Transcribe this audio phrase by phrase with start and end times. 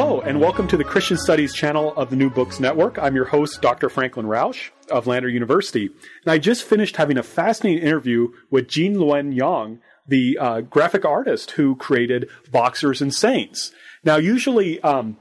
[0.00, 3.00] Hello, and welcome to the Christian Studies channel of the New Books Network.
[3.00, 3.88] I'm your host, Dr.
[3.88, 5.86] Franklin Rausch of Lander University.
[5.86, 11.04] And I just finished having a fascinating interview with Gene Luen Yang, the uh, graphic
[11.04, 13.72] artist who created Boxers and Saints.
[14.04, 15.16] Now, usually, um,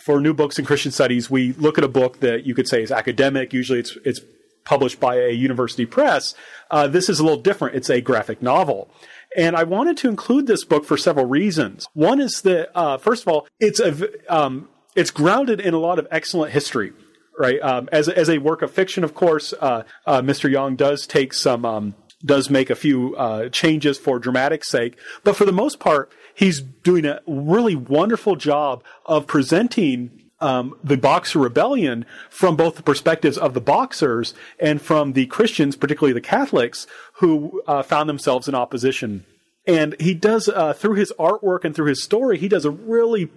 [0.00, 2.82] for new books in Christian studies, we look at a book that you could say
[2.82, 3.52] is academic.
[3.52, 4.20] Usually, it's it's
[4.64, 6.34] published by a university press.
[6.72, 7.76] Uh, this is a little different.
[7.76, 8.90] It's a graphic novel.
[9.36, 11.86] And I wanted to include this book for several reasons.
[11.94, 15.98] One is that, uh, first of all, it's a, um, it's grounded in a lot
[15.98, 16.92] of excellent history,
[17.38, 17.60] right?
[17.62, 20.50] Um, as, as a work of fiction, of course, uh, uh, Mr.
[20.50, 25.34] Young does take some, um, does make a few uh, changes for dramatic sake, but
[25.34, 31.38] for the most part, he's doing a really wonderful job of presenting um, the Boxer
[31.38, 36.86] Rebellion from both the perspectives of the Boxers and from the Christians, particularly the Catholics,
[37.14, 39.24] who uh, found themselves in opposition.
[39.66, 43.30] And he does, uh, through his artwork and through his story, he does a really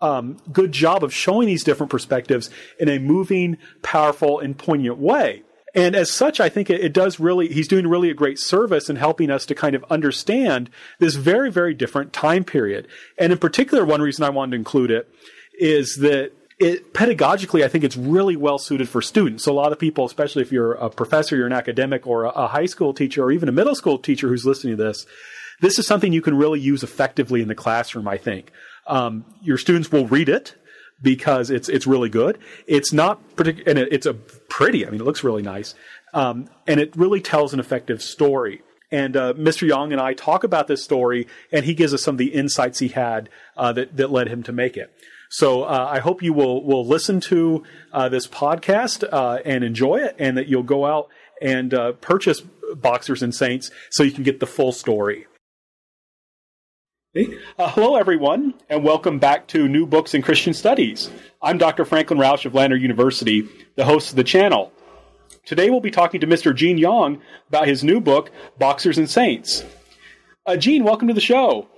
[0.00, 5.42] um, good job of showing these different perspectives in a moving, powerful, and poignant way.
[5.74, 8.88] And as such, I think it, it, does really, he's doing really a great service
[8.88, 12.86] in helping us to kind of understand this very, very different time period.
[13.18, 15.08] And in particular, one reason I wanted to include it
[15.58, 19.44] is that it, pedagogically, I think it's really well suited for students.
[19.44, 22.30] So a lot of people, especially if you're a professor, you're an academic, or a,
[22.30, 25.06] a high school teacher, or even a middle school teacher who's listening to this,
[25.60, 28.06] this is something you can really use effectively in the classroom.
[28.06, 28.52] I think
[28.86, 30.54] um, your students will read it
[31.02, 32.38] because it's it's really good.
[32.66, 34.86] It's not particular, and it, it's a pretty.
[34.86, 35.74] I mean, it looks really nice,
[36.12, 38.62] um, and it really tells an effective story.
[38.90, 39.66] And uh, Mr.
[39.66, 42.78] Young and I talk about this story, and he gives us some of the insights
[42.78, 44.92] he had uh, that that led him to make it.
[45.30, 47.62] So uh, I hope you will will listen to
[47.92, 51.08] uh, this podcast uh, and enjoy it, and that you'll go out
[51.40, 52.42] and uh, purchase
[52.76, 55.26] Boxers and Saints so you can get the full story.
[57.16, 61.10] Uh, hello, everyone, and welcome back to New Books in Christian Studies.
[61.40, 61.84] I'm Dr.
[61.84, 64.72] Franklin Rausch of Lander University, the host of the channel.
[65.46, 66.52] Today, we'll be talking to Mr.
[66.52, 69.62] Gene Yang about his new book, Boxers and Saints.
[70.44, 71.68] Uh, Gene, welcome to the show.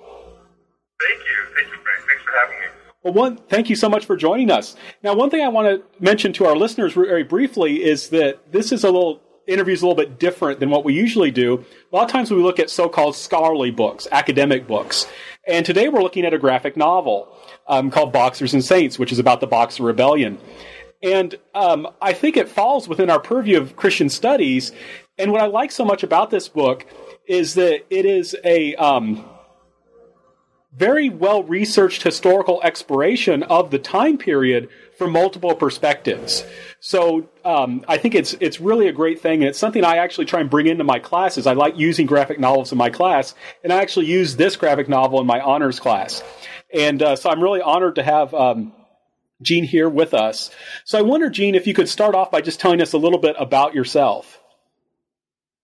[1.03, 1.69] Thank you, Frank.
[2.07, 2.67] Thanks for having me.
[3.06, 4.75] Well, one, thank you so much for joining us.
[5.05, 8.72] Now, one thing I want to mention to our listeners very briefly is that this
[8.72, 11.65] is a little interview is a little bit different than what we usually do.
[11.93, 15.06] A lot of times we look at so-called scholarly books, academic books,
[15.47, 17.33] and today we're looking at a graphic novel
[17.69, 20.39] um, called Boxers and Saints, which is about the Boxer Rebellion.
[21.00, 24.72] And um, I think it falls within our purview of Christian studies.
[25.16, 26.84] And what I like so much about this book
[27.28, 29.25] is that it is a um,
[30.77, 36.45] very well researched historical exploration of the time period from multiple perspectives.
[36.81, 40.27] So um, I think it's it's really a great thing, and it's something I actually
[40.27, 41.47] try and bring into my classes.
[41.47, 45.21] I like using graphic novels in my class, and I actually use this graphic novel
[45.21, 46.23] in my honors class.
[46.73, 48.73] And uh, so I'm really honored to have um,
[49.41, 50.51] Gene here with us.
[50.85, 53.19] So I wonder, Gene, if you could start off by just telling us a little
[53.19, 54.41] bit about yourself.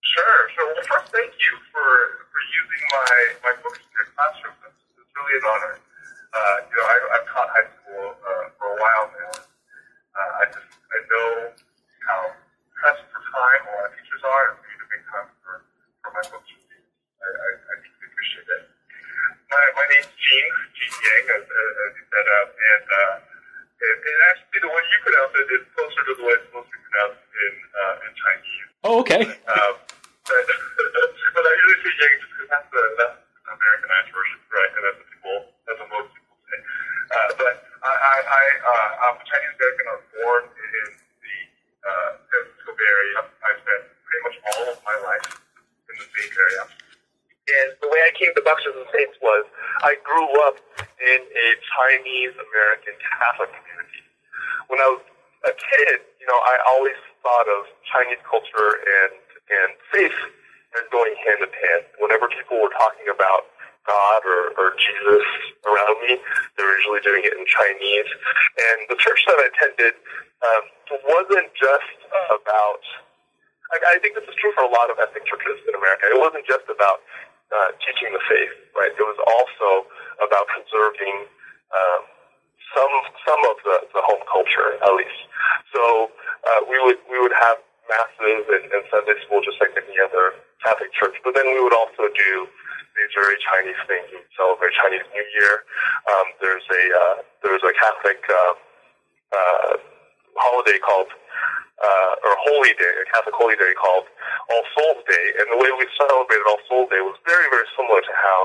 [0.01, 0.49] Sure.
[0.57, 1.89] So first, thank you for
[2.33, 4.55] for using my my books in your classroom
[5.23, 5.75] really an honor.
[6.33, 9.33] Uh, you know, I, I've taught high school uh, for a while now.
[9.39, 11.29] Uh, I just I know
[12.09, 12.21] how
[12.81, 15.55] pressed for time a lot of teachers are, and for you to make time for,
[16.03, 18.63] for my books I, I, I deeply appreciate it.
[19.53, 24.19] My my name's Gene Gene Yang, as, as you said, uh, and uh, and, and
[24.33, 26.81] actually the way you pronounce it is closer to the way it's supposed to be
[26.81, 28.69] pronounced in uh, in Chinese.
[28.83, 29.23] Oh, okay.
[29.23, 29.75] Um,
[30.27, 30.45] but,
[31.37, 33.22] but I usually say Yang just because that's the that's
[33.53, 34.73] American version, right?
[34.73, 36.59] And that's what people, that's what most people say.
[37.13, 37.55] Uh, but
[37.85, 39.85] I, I, I uh, I'm Chinese American.
[39.89, 40.87] I was born in
[41.21, 41.37] the
[41.85, 43.19] uh, San Francisco Bay Area.
[43.45, 45.27] I spent pretty much all of my life
[45.93, 46.63] in the Bay Area.
[47.43, 49.45] And the way I came to Boxers and Saints was
[49.83, 54.03] I grew up in a Chinese American Catholic community.
[54.71, 55.03] When I was
[55.45, 59.13] a kid, you know, I always thought of Chinese culture and
[59.53, 60.17] and faith
[60.79, 61.83] as going hand in hand.
[62.01, 63.49] Whenever people were talking about
[63.87, 65.25] God or, or Jesus
[65.67, 66.19] around me,
[66.57, 68.09] they were usually doing it in Chinese.
[68.57, 69.95] And the church that I attended
[70.43, 70.65] um,
[71.09, 71.99] wasn't just
[72.31, 72.83] about.
[73.73, 76.09] I, I think this is true for a lot of ethnic churches in America.
[76.13, 77.03] It wasn't just about
[77.53, 78.93] uh, teaching the faith, right?
[78.93, 79.89] It was also
[80.21, 81.29] about preserving
[81.73, 82.03] um,
[82.73, 82.95] some
[83.27, 85.21] some of the, the home culture, at least.
[85.73, 86.13] So
[86.49, 87.59] uh, we would we would have
[87.89, 91.75] masses and, and Sunday school just like any other Catholic church, but then we would
[91.75, 92.33] also do
[92.97, 94.07] these very Chinese things.
[94.13, 95.65] We celebrate Chinese New Year.
[96.07, 98.55] Um, there's a uh, there's a Catholic uh,
[99.33, 99.73] uh,
[100.37, 104.07] holiday called uh, or holy day, a Catholic holy day called
[104.53, 108.01] All Souls Day, and the way we celebrated All Souls Day was very very similar
[108.01, 108.39] to how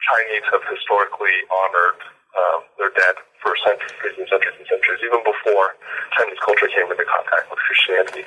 [0.00, 1.98] Chinese have historically honored
[2.34, 5.76] um, their dead for centuries and centuries and centuries, even before
[6.16, 8.24] Chinese culture came into contact with Christianity.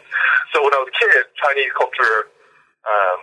[0.53, 2.29] So when I was a kid, Chinese culture,
[2.85, 3.19] um,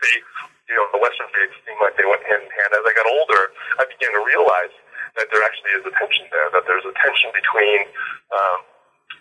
[0.00, 0.28] faith,
[0.70, 2.70] you know, the Western faith seemed like they went hand in hand.
[2.72, 3.42] As I got older,
[3.80, 4.72] I began to realize
[5.18, 7.80] that there actually is a tension there, that there's a tension between
[8.30, 8.58] um,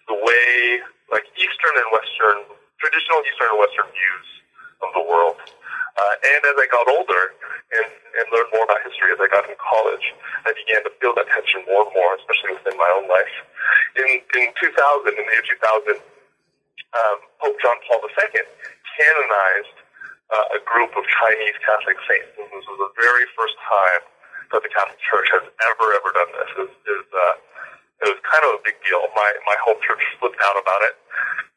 [0.07, 0.79] the way,
[1.09, 2.37] like Eastern and Western,
[2.77, 4.27] traditional Eastern and Western views
[4.85, 5.37] of the world.
[5.99, 7.35] Uh, and as I got older
[7.75, 10.05] and, and learned more about history as I got in college,
[10.47, 13.35] I began to feel that tension more and more, especially within my own life.
[13.99, 14.07] In,
[14.39, 15.99] in 2000, in the year 2000,
[16.95, 18.41] um, Pope John Paul II
[18.99, 19.77] canonized
[20.29, 22.35] uh, a group of Chinese Catholic saints.
[22.35, 24.03] And this was the very first time
[24.51, 26.49] that the Catholic Church has ever, ever done this.
[26.51, 27.35] It was, it uh,
[27.99, 29.03] it was kind of a big deal.
[29.11, 30.95] My, my home church flipped out about it.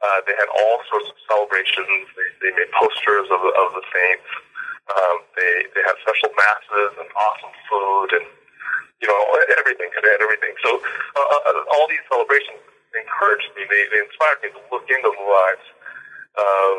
[0.02, 2.10] Uh, they had all sorts of celebrations.
[2.18, 4.30] They, they made posters of, of the saints.
[4.90, 8.26] Um, they, they had special masses and awesome food and,
[8.98, 9.20] you know,
[9.54, 9.86] everything.
[9.94, 10.58] They had everything.
[10.66, 12.58] So uh, uh, all these celebrations
[12.90, 13.62] encouraged me.
[13.70, 15.66] They, they inspired me to look into the lives
[16.42, 16.74] of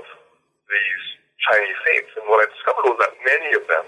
[0.69, 1.06] these
[1.44, 2.12] Chinese saints.
[2.19, 3.86] And what I discovered was that many of them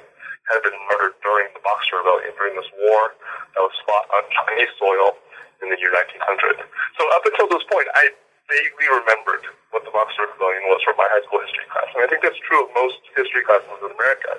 [0.51, 3.15] had been murdered during the Boxer Rebellion, during this war
[3.57, 5.17] that was fought on Chinese soil
[5.63, 6.61] in the year 1900.
[6.99, 8.13] So up until this point, I
[8.45, 9.41] vaguely remembered
[9.73, 11.89] what the Boxer Rebellion was from my high school history class.
[11.97, 14.37] And I think that's true of most history classes in America.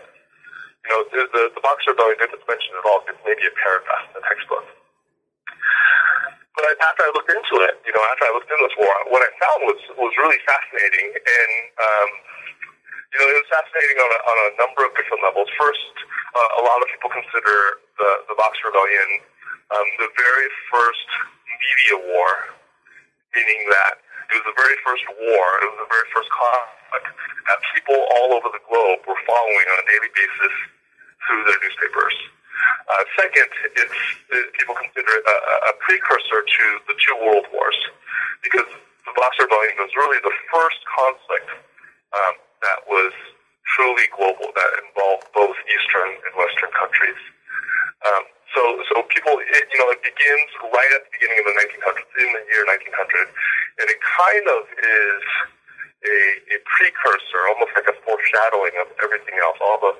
[0.87, 3.03] You know, the, the, the Boxer Rebellion didn't mention at all.
[3.11, 4.62] It's maybe a paragraph in the textbook.
[6.56, 9.20] But after I looked into it, you know, after I looked into this war, what
[9.20, 12.08] I found was was really fascinating, and um,
[13.12, 15.53] you know, it was fascinating on a, on a number of different levels.
[15.61, 15.94] First,
[16.32, 19.20] uh, a lot of people consider the the Boxer Rebellion
[19.75, 21.08] um, the very first
[21.44, 22.31] media war,
[23.35, 23.99] meaning that
[24.31, 27.08] it was the very first war, it was the very first conflict
[27.50, 30.55] that people all over the globe were following on a daily basis
[31.26, 32.17] through their newspapers.
[32.87, 33.99] Uh, second, it's,
[34.31, 35.37] it, people consider it a,
[35.70, 37.79] a precursor to the two world wars
[38.43, 38.69] because
[39.06, 41.50] the Boxer Rebellion was really the first conflict
[42.14, 43.11] um, that was
[43.75, 47.20] truly global, that involved both Eastern and Western countries.
[48.06, 48.25] Um,
[48.55, 48.62] so,
[48.94, 52.29] so people, it, you know, it begins right at the beginning of the 1900s, in
[52.32, 55.23] the year 1900, and it kind of is
[56.06, 56.19] a,
[56.55, 59.94] a precursor, almost like a foreshadowing of everything else, all the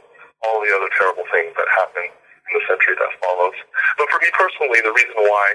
[0.44, 2.12] all the other terrible things that happened
[2.48, 3.56] in the century that follows.
[3.98, 5.46] But for me personally, the reason why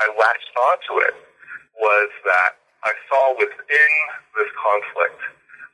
[0.00, 1.14] I latched onto it
[1.76, 3.92] was that I saw within
[4.38, 5.20] this conflict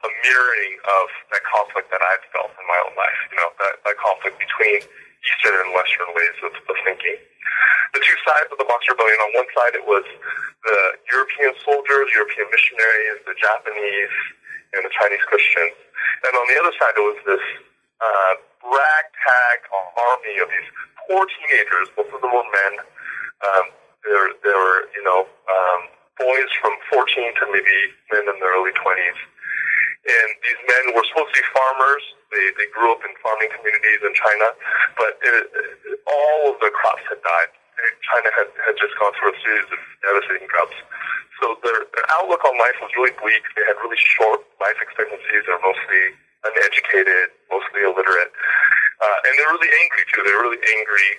[0.05, 3.21] a mirroring of that conflict that I've felt in my own life.
[3.33, 7.17] You know, that, that conflict between Eastern and Western ways of, of thinking.
[7.97, 10.05] The two sides of the Boxer Rebellion, on one side it was
[10.65, 10.79] the
[11.09, 14.15] European soldiers, European missionaries, the Japanese,
[14.77, 15.77] and the Chinese Christians.
[16.29, 17.45] And on the other side it was this
[18.01, 20.69] uh, ragtag army of these
[21.07, 22.75] poor teenagers, most of them were men.
[23.45, 23.65] Um,
[24.05, 25.81] there, there were, you know, um,
[26.19, 27.77] boys from 14 to maybe
[28.13, 29.21] men in their early 20s.
[30.05, 32.05] And these men were supposed to be farmers.
[32.29, 34.53] They, they grew up in farming communities in China,
[35.01, 37.51] but it, it, all of the crops had died.
[38.05, 40.77] China had, had just gone through a series of devastating droughts.
[41.41, 43.43] So their, their outlook on life was really bleak.
[43.57, 45.43] They had really short life expectancies.
[45.49, 48.33] They're mostly uneducated, mostly illiterate.
[49.01, 50.21] Uh, and they're really angry too.
[50.23, 51.11] They're really angry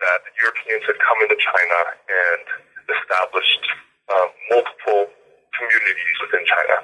[0.00, 2.44] that the Europeans had come into China and
[2.90, 3.64] established
[4.10, 5.08] uh, multiple
[5.56, 6.76] communities within China.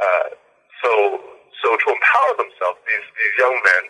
[0.00, 0.28] Uh,
[0.80, 0.90] so,
[1.60, 3.82] so to empower themselves, these these young men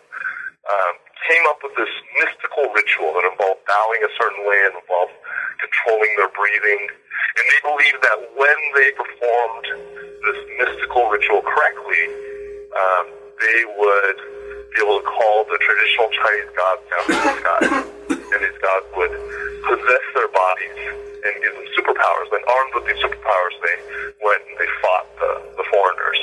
[0.67, 0.93] um,
[1.29, 5.15] came up with this mystical ritual that involved bowing a certain way and involved
[5.61, 6.81] controlling their breathing.
[6.91, 9.65] And they believed that when they performed
[10.27, 12.30] this mystical ritual correctly,
[12.71, 13.05] um,
[13.39, 14.17] they would
[14.71, 17.59] be able to call the traditional Chinese gods down from the sky,
[18.31, 19.13] and these gods would
[19.67, 20.77] possess their bodies
[21.27, 22.27] and give them superpowers.
[22.31, 23.77] And armed with these superpowers, they
[24.23, 26.21] went and they fought the, the foreigners.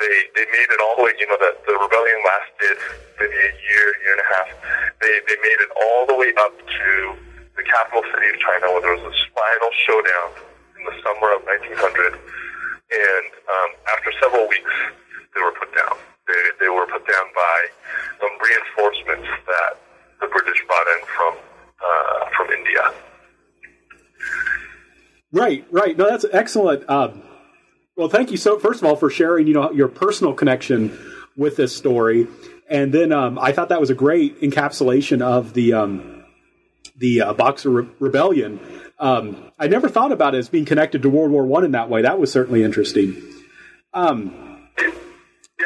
[0.00, 1.12] They they made it all the way.
[1.20, 2.76] You know that the rebellion lasted
[3.20, 4.48] maybe a year, year and a half.
[5.04, 6.90] They they made it all the way up to
[7.54, 10.28] the capital city of China, where there was this final showdown
[10.80, 12.16] in the summer of 1900.
[12.90, 14.74] And um, after several weeks,
[15.34, 15.96] they were put down.
[16.26, 17.58] They, they were put down by
[18.22, 19.78] um, reinforcements that
[20.20, 21.34] the British brought in from
[21.80, 22.92] uh, from India.
[25.32, 25.96] Right, right.
[25.96, 26.88] No, that's excellent.
[26.90, 27.22] Um,
[27.96, 28.58] well, thank you so.
[28.58, 30.98] First of all, for sharing, you know, your personal connection
[31.36, 32.26] with this story,
[32.68, 36.24] and then um, I thought that was a great encapsulation of the um,
[36.96, 38.60] the uh, Boxer Re- Rebellion.
[38.98, 41.88] Um, I never thought about it as being connected to World War One in that
[41.88, 42.02] way.
[42.02, 43.22] That was certainly interesting.
[43.94, 44.49] Um,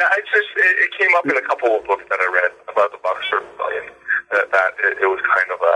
[0.05, 2.51] yeah, I just it, it, came up in a couple of books that I read
[2.69, 3.89] about the Boxer Rebellion.
[4.31, 5.75] That, that it, it was kind of a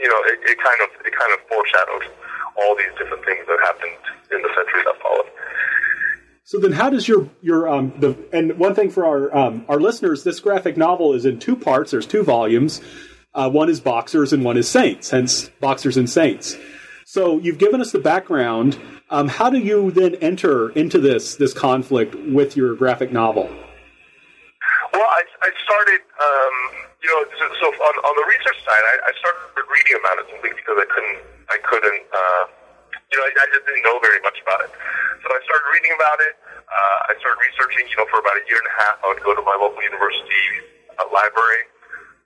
[0.00, 2.10] you know it, it kind of it kind of foreshadowed
[2.58, 3.98] all these different things that happened
[4.30, 5.30] in the century that followed.
[6.44, 9.80] So then, how does your your um the and one thing for our um, our
[9.80, 11.90] listeners, this graphic novel is in two parts.
[11.90, 12.80] There's two volumes.
[13.34, 16.56] Uh, one is boxers and one is saints, hence boxers and saints.
[17.14, 18.74] So you've given us the background.
[19.06, 23.46] Um, how do you then enter into this this conflict with your graphic novel?
[24.90, 26.54] Well, I, I started, um,
[26.98, 30.42] you know, so, so on, on the research side, I, I started reading about it
[30.42, 31.18] because I couldn't,
[31.54, 32.42] I couldn't, uh,
[32.90, 34.74] you know, I, I just didn't know very much about it.
[35.22, 36.34] So I started reading about it.
[36.66, 38.98] Uh, I started researching, you know, for about a year and a half.
[39.06, 40.66] I would go to my local university
[40.98, 41.70] uh, library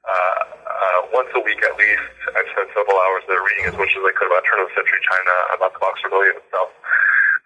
[0.04, 2.10] uh, uh, once a week at least.
[2.34, 4.74] I spent several hours there reading as much as I could about turn of the
[4.78, 6.70] century China, about the Boxer Rebellion itself.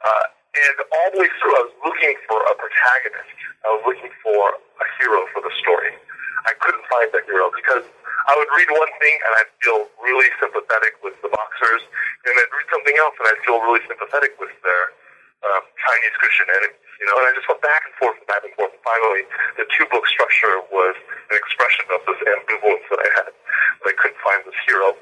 [0.03, 3.33] Uh, and all the way through, I was looking for a protagonist.
[3.65, 5.97] I was looking for a hero for the story.
[6.45, 7.87] I couldn't find that hero because
[8.29, 11.83] I would read one thing and I'd feel really sympathetic with the boxers,
[12.27, 14.93] and I'd read something else and I'd feel really sympathetic with their
[15.47, 16.82] um, Chinese Christian enemies.
[17.03, 18.71] You know, and I just went back and forth and back and forth.
[18.71, 19.27] And finally,
[19.59, 23.35] the two book structure was an expression of this ambivalence that I had.
[23.35, 24.95] That I couldn't find this hero.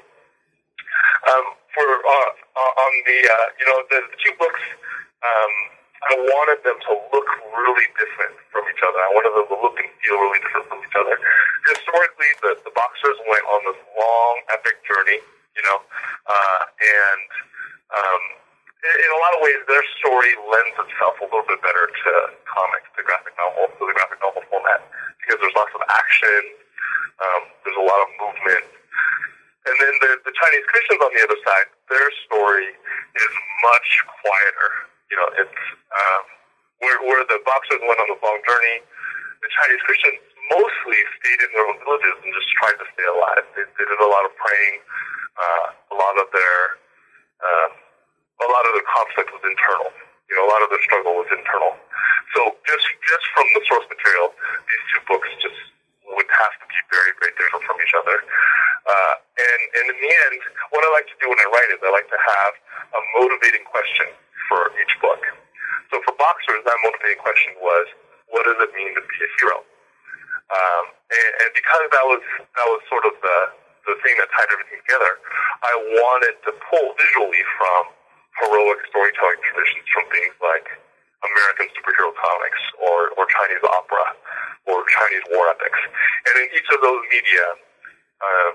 [1.29, 1.45] Um,
[1.77, 4.65] for uh, on the uh, you know the, the two books.
[5.21, 5.53] Um,
[6.01, 8.97] I wanted them to look really different from each other.
[8.97, 11.13] I wanted them to look and feel really different from each other.
[11.69, 15.21] Historically, the, the boxers went on this long, epic journey,
[15.53, 15.77] you know,
[16.25, 17.29] uh, and
[17.93, 18.23] um,
[18.81, 22.11] in, a lot of ways, their story lends itself a little bit better to
[22.49, 24.81] comics, to graphic novel, to the graphic novel format,
[25.21, 26.41] because there's lots of action,
[27.21, 28.65] um, there's a lot of movement.
[29.69, 33.89] And then the, the Chinese Christians on the other side, their story is much
[34.25, 35.59] quieter you know, it's
[35.91, 36.23] um,
[36.79, 38.79] where, where the boxers went on the long journey.
[39.43, 40.17] The Chinese Christians
[40.55, 43.43] mostly stayed in their own villages and just tried to stay alive.
[43.53, 44.75] They, they did a lot of praying.
[45.35, 46.79] Uh, a lot of their
[49.01, 49.89] of was internal.
[50.29, 51.75] You know, a lot of their struggle was internal.
[52.37, 55.59] So just just from the source material, these two books just
[56.11, 58.17] would have to be very, very different from each other.
[58.83, 60.39] Uh, and, and in the end,
[60.75, 62.53] what I like to do when I write is I like to have
[62.97, 64.11] a motivating question
[64.49, 65.21] for each book.
[65.93, 67.87] So for boxers, that motivating question was,
[68.31, 69.63] what does it mean to be a hero?
[70.51, 72.23] Um, and, and because that was
[72.59, 73.37] that was sort of the
[73.87, 75.19] the thing that tied everything together,
[75.63, 77.81] I wanted to pull visually from
[78.39, 80.67] heroic storytelling traditions, from things like
[81.21, 84.05] American superhero comics or, or Chinese opera
[84.65, 85.81] or Chinese war epics.
[86.29, 87.45] And in each of those media,
[88.21, 88.53] um,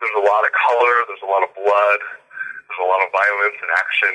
[0.00, 3.56] there's a lot of color, there's a lot of blood, there's a lot of violence
[3.60, 4.14] and action.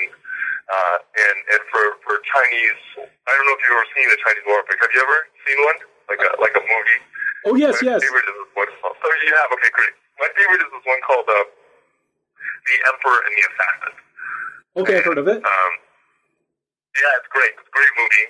[0.68, 4.46] Uh, and and for for Chinese, I don't know if you've ever seen a Chinese
[4.52, 4.76] war epic.
[4.84, 5.80] Have you ever seen one
[6.12, 7.00] like a like a movie?
[7.48, 7.88] Oh yes, yes.
[7.88, 8.04] My yes.
[8.04, 8.68] favorite is this one.
[8.84, 9.96] Called, oh, you have okay, great.
[10.20, 13.96] My favorite is this one called uh, "The Emperor and the Assassin."
[14.78, 15.42] Okay, I've heard of it.
[15.42, 15.74] Um,
[16.94, 17.50] yeah, it's great.
[17.58, 18.28] It's a great movie.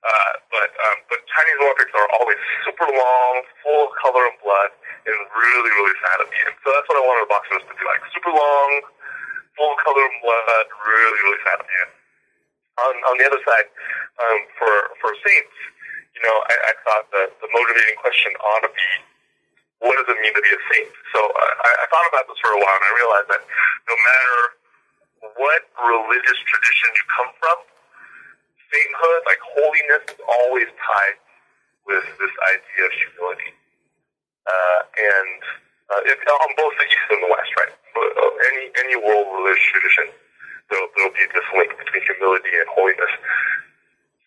[0.00, 4.38] Uh, but um, but Chinese war epics are always super long, full of color and
[4.40, 4.70] blood,
[5.04, 6.54] and really really sad at the end.
[6.64, 8.70] So that's what I wanted the boxers to do, like super long,
[9.58, 11.92] full of color and blood, really, really sad at the end.
[12.80, 13.68] On, on the other side,
[14.24, 14.72] um, for,
[15.04, 15.56] for Saints,
[16.16, 18.88] you know, I, I thought that the motivating question ought to be,
[19.84, 20.88] what does it mean to be a saint?
[21.12, 23.42] So uh, I, I thought about this for a while, and I realized that
[23.84, 24.59] no matter
[25.20, 27.58] what religious tradition you come from,
[28.72, 31.18] sainthood, like holiness, is always tied
[31.84, 33.52] with this idea of humility.
[34.48, 35.40] Uh, and
[35.92, 37.74] uh, on both the East and the West, right?
[37.92, 40.06] But, uh, any any world religious tradition,
[40.70, 43.12] there'll be this link between humility and holiness.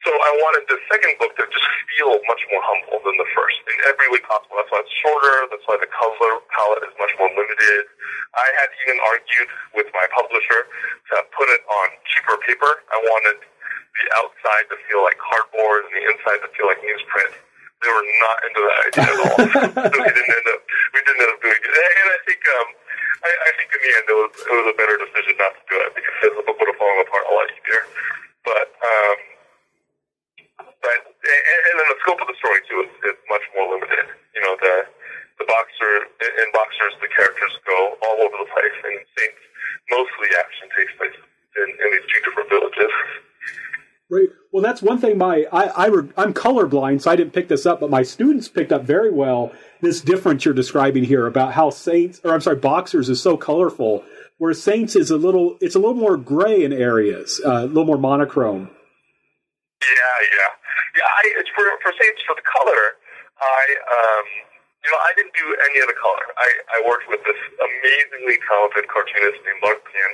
[0.03, 3.55] So I wanted the second book to just feel much more humble than the first
[3.71, 4.59] in every way possible.
[4.59, 5.47] That's why it's shorter.
[5.47, 7.87] That's why the color palette is much more limited.
[8.35, 12.83] I had even argued with my publisher to put it on cheaper paper.
[12.91, 17.39] I wanted the outside to feel like cardboard and the inside to feel like newsprint.
[17.79, 19.37] They were not into that idea at all.
[19.87, 21.71] so we didn't end up we didn't end up doing it.
[21.79, 22.67] And I think um,
[23.23, 25.63] I, I think in the end it was it was a better decision not to
[25.71, 27.83] do it because the book would have fallen apart a lot easier.
[28.43, 29.17] But um,
[31.23, 34.05] and, and then the scope of the story too is, is much more limited.
[34.35, 34.75] You know, the
[35.39, 39.43] the boxer in boxers, the characters go all over the place, and Saints
[39.89, 41.17] mostly action takes place
[41.57, 42.93] in, in these two different villages.
[44.09, 44.29] Right.
[44.51, 45.17] Well, that's one thing.
[45.17, 48.47] My I, I were, I'm colorblind, so I didn't pick this up, but my students
[48.47, 49.51] picked up very well
[49.81, 54.03] this difference you're describing here about how Saints, or I'm sorry, boxers is so colorful,
[54.37, 57.85] whereas Saints is a little, it's a little more gray in areas, uh, a little
[57.85, 58.69] more monochrome.
[59.81, 60.62] Yeah, yeah
[60.95, 61.05] yeah.
[61.05, 61.23] I,
[61.53, 62.97] for for Saints for the color,
[63.41, 64.25] I um,
[64.83, 66.25] you know, I didn't do any of the color.
[66.37, 70.11] I I worked with this amazingly talented cartoonist named Lark Pien.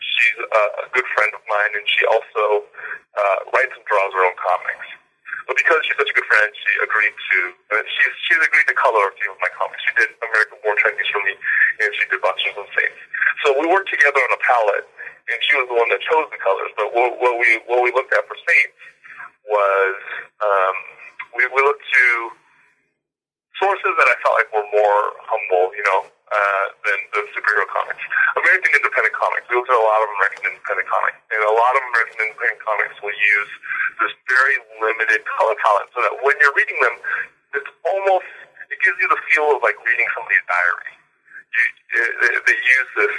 [0.00, 2.68] She's a, a good friend of mine, and she also
[3.16, 4.88] uh, writes and draws her own comics.
[5.48, 7.38] But because she's such a good friend, she agreed to
[7.74, 9.80] uh, she's she's agreed to color a few of my comics.
[9.82, 11.34] She did American Born Chinese for me,
[11.80, 13.00] and she did Boxers and Saints.
[13.42, 14.86] So we worked together on a palette,
[15.32, 16.70] and she was the one that chose the colors.
[16.76, 18.78] But what, what we what we looked at for Saints
[19.50, 19.96] was
[20.40, 20.76] um,
[21.34, 22.06] we we looked to
[23.60, 28.00] sources that I felt like were more humble, you know, uh, than the superhero comics.
[28.40, 29.44] American independent comics.
[29.52, 32.60] We looked at a lot of American independent comics, and a lot of American independent
[32.64, 33.50] comics will use
[34.00, 36.96] this very limited color palette, so that when you're reading them,
[37.58, 38.30] it's almost
[38.72, 40.92] it gives you the feel of like reading somebody's diary.
[41.50, 41.64] You,
[42.22, 43.14] they, they use this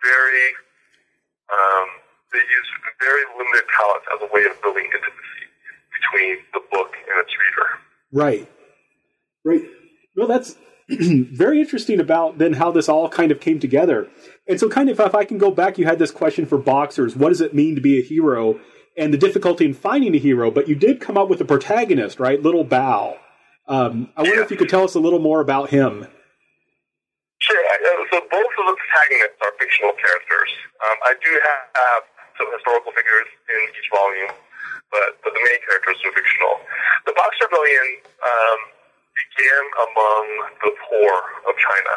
[0.00, 0.48] very
[1.52, 1.88] um,
[2.32, 5.49] they use very limited palettes as a way of building intimacy
[6.00, 7.68] between the book and its reader.
[8.12, 8.50] Right.
[9.44, 9.62] Right.
[10.16, 10.56] Well, that's
[10.88, 14.08] very interesting about then how this all kind of came together.
[14.48, 17.14] And so, kind of, if I can go back, you had this question for boxers:
[17.16, 18.60] What does it mean to be a hero?
[18.98, 20.50] And the difficulty in finding a hero.
[20.50, 22.42] But you did come up with a protagonist, right?
[22.42, 23.16] Little Bao.
[23.68, 24.42] Um, I wonder Yeah.
[24.42, 26.06] if you could tell us a little more about him.
[27.38, 27.56] Sure.
[27.64, 30.50] Uh, So both of the protagonists are fictional characters.
[30.84, 32.02] Um, I do have, have
[32.36, 34.32] some historical figures in each volume,
[34.90, 36.58] but, but the main characters are fictional.
[37.06, 37.88] The Box Rebellion
[38.22, 38.58] um,
[39.14, 40.24] began among
[40.66, 41.14] the poor
[41.46, 41.94] of China.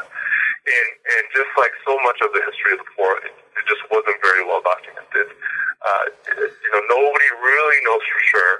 [0.63, 3.83] And, and just like so much of the history of the poor, it, it just
[3.91, 5.27] wasn't very well documented.
[5.83, 6.05] Uh,
[6.39, 8.53] you know, nobody really knows for sure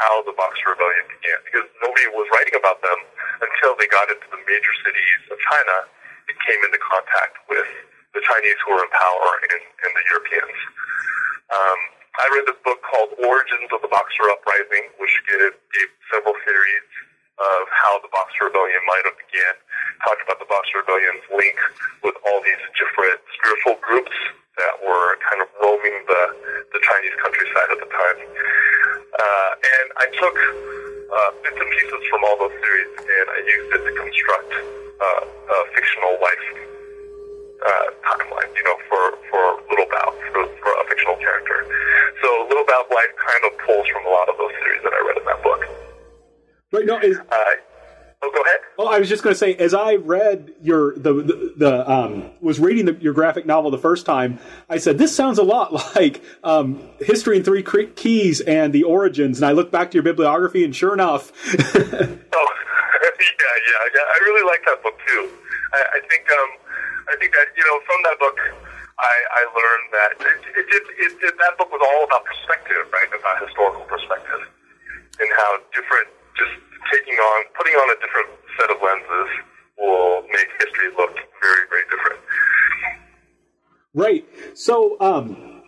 [0.00, 2.96] how the Boxer Rebellion began because nobody was writing about them
[3.44, 5.76] until they got into the major cities of China
[6.32, 7.68] and came into contact with
[8.16, 10.56] the Chinese who were in power and, and the Europeans.
[11.52, 16.34] Um, I read this book called Origins of the Boxer Uprising, which gave, gave several
[16.42, 16.90] theories
[17.38, 19.54] of how the Boxer Rebellion might have began.
[20.02, 21.56] Talked about the Boxer Rebellion's link
[22.02, 24.12] with all these different spiritual groups
[24.58, 26.22] that were kind of roaming the,
[26.74, 28.18] the Chinese countryside at the time.
[28.20, 33.70] Uh, and I took uh, bits and pieces from all those theories and I used
[33.70, 34.52] it to construct
[35.00, 36.69] uh, a fictional life
[37.66, 41.66] uh, timeline, you know, for, for Little Bao, for, for a fictional character.
[42.22, 45.00] So Little Bao's life kind of pulls from a lot of those theories that I
[45.06, 45.60] read in that book.
[46.72, 46.86] Right?
[46.86, 46.98] No.
[47.00, 47.44] Is, Uh,
[48.22, 48.60] oh, go ahead.
[48.78, 52.30] Oh, I was just going to say, as I read your the the, the um,
[52.40, 54.38] was reading the, your graphic novel the first time,
[54.70, 59.38] I said this sounds a lot like um, History in Three Keys and the Origins,
[59.38, 64.00] and I looked back to your bibliography, and sure enough, Oh, yeah, yeah, yeah.
[64.00, 65.28] I really like that book too.
[65.72, 66.48] I, I think, um,
[67.10, 68.38] I think that you know, from that book,
[68.98, 73.10] I, I learned that it, it, it, it, that book was all about perspective, right?
[73.10, 74.46] About historical perspective
[75.18, 76.54] and how different, just
[76.92, 79.30] taking on, putting on a different set of lenses
[79.78, 82.20] will make history look very, very different.
[83.94, 84.24] right.
[84.54, 85.62] So, um,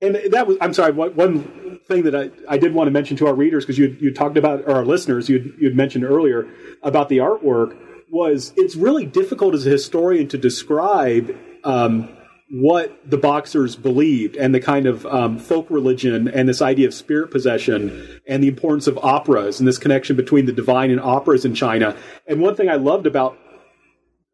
[0.00, 0.92] and that was I'm sorry.
[0.92, 3.96] One, one thing that I, I did want to mention to our readers because you
[4.00, 6.46] you talked about or our listeners you you'd mentioned earlier
[6.82, 7.76] about the artwork
[8.10, 12.08] was it's really difficult as a historian to describe um,
[12.50, 16.94] what the boxers believed and the kind of um, folk religion and this idea of
[16.94, 21.44] spirit possession and the importance of operas and this connection between the divine and operas
[21.44, 21.94] in China.
[22.26, 23.38] And one thing I loved about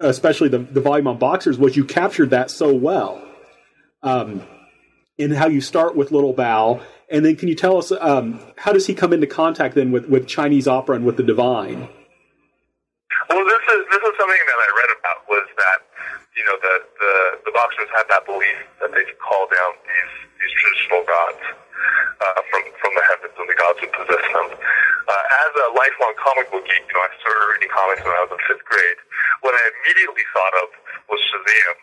[0.00, 3.22] especially the, the volume on boxers was you captured that so well
[4.02, 4.42] um,
[5.18, 6.82] in how you start with Little Bao.
[7.10, 10.08] And then can you tell us um, how does he come into contact then with,
[10.08, 11.88] with Chinese opera and with the divine?
[13.30, 15.80] Well, this is this is something that I read about was that
[16.36, 17.12] you know the the,
[17.48, 21.40] the boxers had that belief that they could call down these these traditional gods
[22.20, 24.48] uh, from from the heavens and the gods would possess them.
[24.52, 28.20] Uh, as a lifelong comic book geek, you know, I started reading comics when I
[28.28, 28.98] was in fifth grade.
[29.40, 30.68] What I immediately thought of
[31.08, 31.76] was Shazam.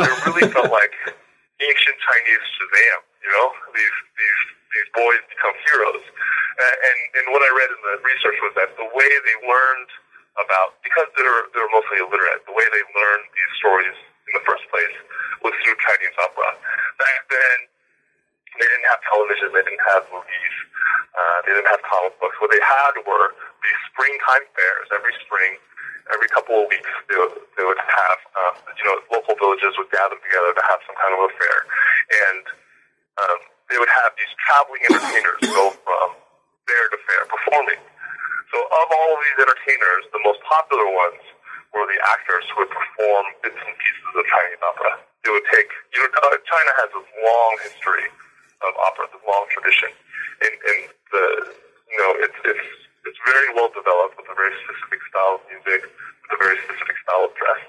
[0.00, 0.92] It really felt like
[1.60, 3.00] ancient Chinese Shazam.
[3.20, 6.04] You know, these these these boys become heroes.
[6.56, 9.90] Uh, and and what I read in the research was that the way they learned
[10.40, 13.96] about because they're they're mostly illiterate, the way they learned these stories
[14.28, 14.96] in the first place
[15.40, 16.50] was through Chinese opera.
[17.00, 17.56] Back then,
[18.60, 20.54] they didn't have television, they didn't have movies,
[21.14, 22.36] uh, they didn't have comic books.
[22.40, 23.32] What they had were
[23.64, 25.56] these springtime fairs every spring.
[26.14, 29.90] Every couple of weeks, they would, they would have, uh, you know, local villages would
[29.90, 31.66] gather together to have some kind of affair,
[32.30, 32.44] and
[33.18, 36.14] um, they would have these traveling entertainers go from
[36.70, 37.82] fair to fair performing.
[38.52, 41.22] So of all of these entertainers, the most popular ones
[41.74, 44.92] were the actors who would perform bits and pieces of Chinese opera.
[45.26, 46.08] They would take, you know,
[46.46, 48.06] China has a long history
[48.62, 49.90] of opera, the long tradition,
[50.46, 50.80] and, and
[51.12, 51.24] the,
[51.90, 52.66] you know, it's it's
[53.06, 56.96] it's very well developed with a very specific style of music, with a very specific
[57.02, 57.62] style of dress.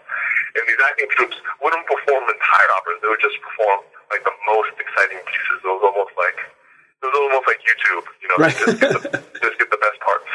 [0.57, 3.81] And these acting troupes wouldn't perform entire operas; they would just perform
[4.13, 5.57] like the most exciting pieces.
[5.61, 8.53] It was almost like it was almost like YouTube, you know, Right.
[8.53, 9.01] just, get the,
[9.41, 10.29] just get the best parts.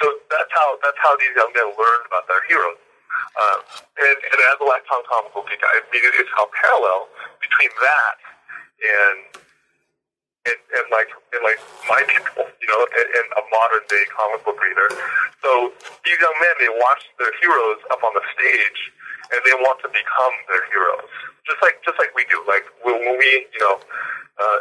[0.00, 2.80] So that's how that's how these young men learned about their heroes.
[3.36, 3.60] Um,
[4.00, 7.08] and, and as a lifetime comic book geek, I immediately saw parallel
[7.38, 8.16] between that
[8.80, 9.18] and
[10.48, 14.40] and, and like and like my people, you know, and, and a modern day comic
[14.44, 14.88] book reader.
[15.44, 15.68] So
[16.04, 18.80] these young men, they watch their heroes up on the stage,
[19.36, 21.12] and they want to become their heroes,
[21.50, 22.38] just like just like we do.
[22.46, 23.76] Like when, when we, you know,
[24.38, 24.58] uh,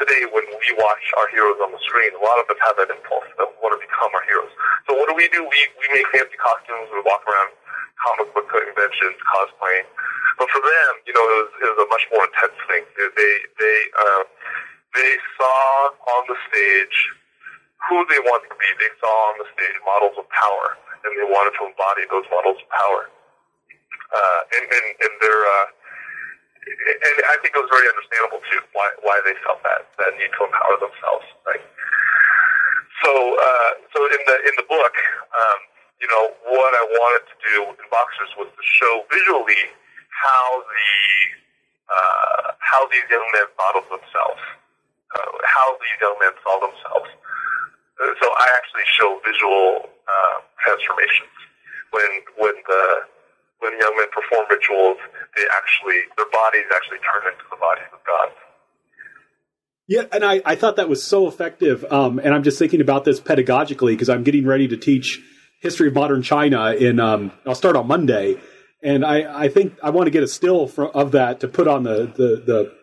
[0.00, 2.88] today when we watch our heroes on the screen, a lot of us have that
[2.88, 4.52] impulse that we want to become our heroes.
[4.88, 5.44] So what do we do?
[5.44, 7.52] We we make fancy costumes, we walk around
[8.00, 9.86] comic book conventions, cosplaying.
[10.40, 12.82] But for them, you know, it was, it was a much more intense thing.
[12.98, 14.22] They they uh,
[14.96, 16.96] they saw on the stage
[17.86, 18.68] who they wanted to be.
[18.80, 20.74] They saw on the stage models of power,
[21.06, 23.12] and they wanted to embody those models of power.
[24.10, 25.66] Uh, and and and they're uh,
[26.64, 30.32] and I think it was very understandable too why why they felt that that need
[30.32, 31.64] to empower themselves, right?
[33.04, 34.94] So uh, so in the in the book,
[35.34, 35.58] um,
[36.00, 39.72] you know, what I wanted to do in Boxers was to show visually
[40.08, 40.88] how the
[41.88, 44.42] uh, how these young men thought themselves,
[45.14, 47.10] uh, how these young men saw themselves.
[48.00, 51.34] Uh, so I actually show visual uh, transformations
[51.92, 52.82] when when the
[53.64, 54.98] when young men perform rituals,
[55.34, 58.36] they actually their bodies actually turn into the bodies of gods.
[59.86, 61.84] Yeah, and I, I thought that was so effective.
[61.90, 65.20] Um, and I'm just thinking about this pedagogically because I'm getting ready to teach
[65.60, 67.00] history of modern China in.
[67.00, 68.36] Um, I'll start on Monday,
[68.82, 71.66] and I, I think I want to get a still for, of that to put
[71.66, 72.74] on the the, the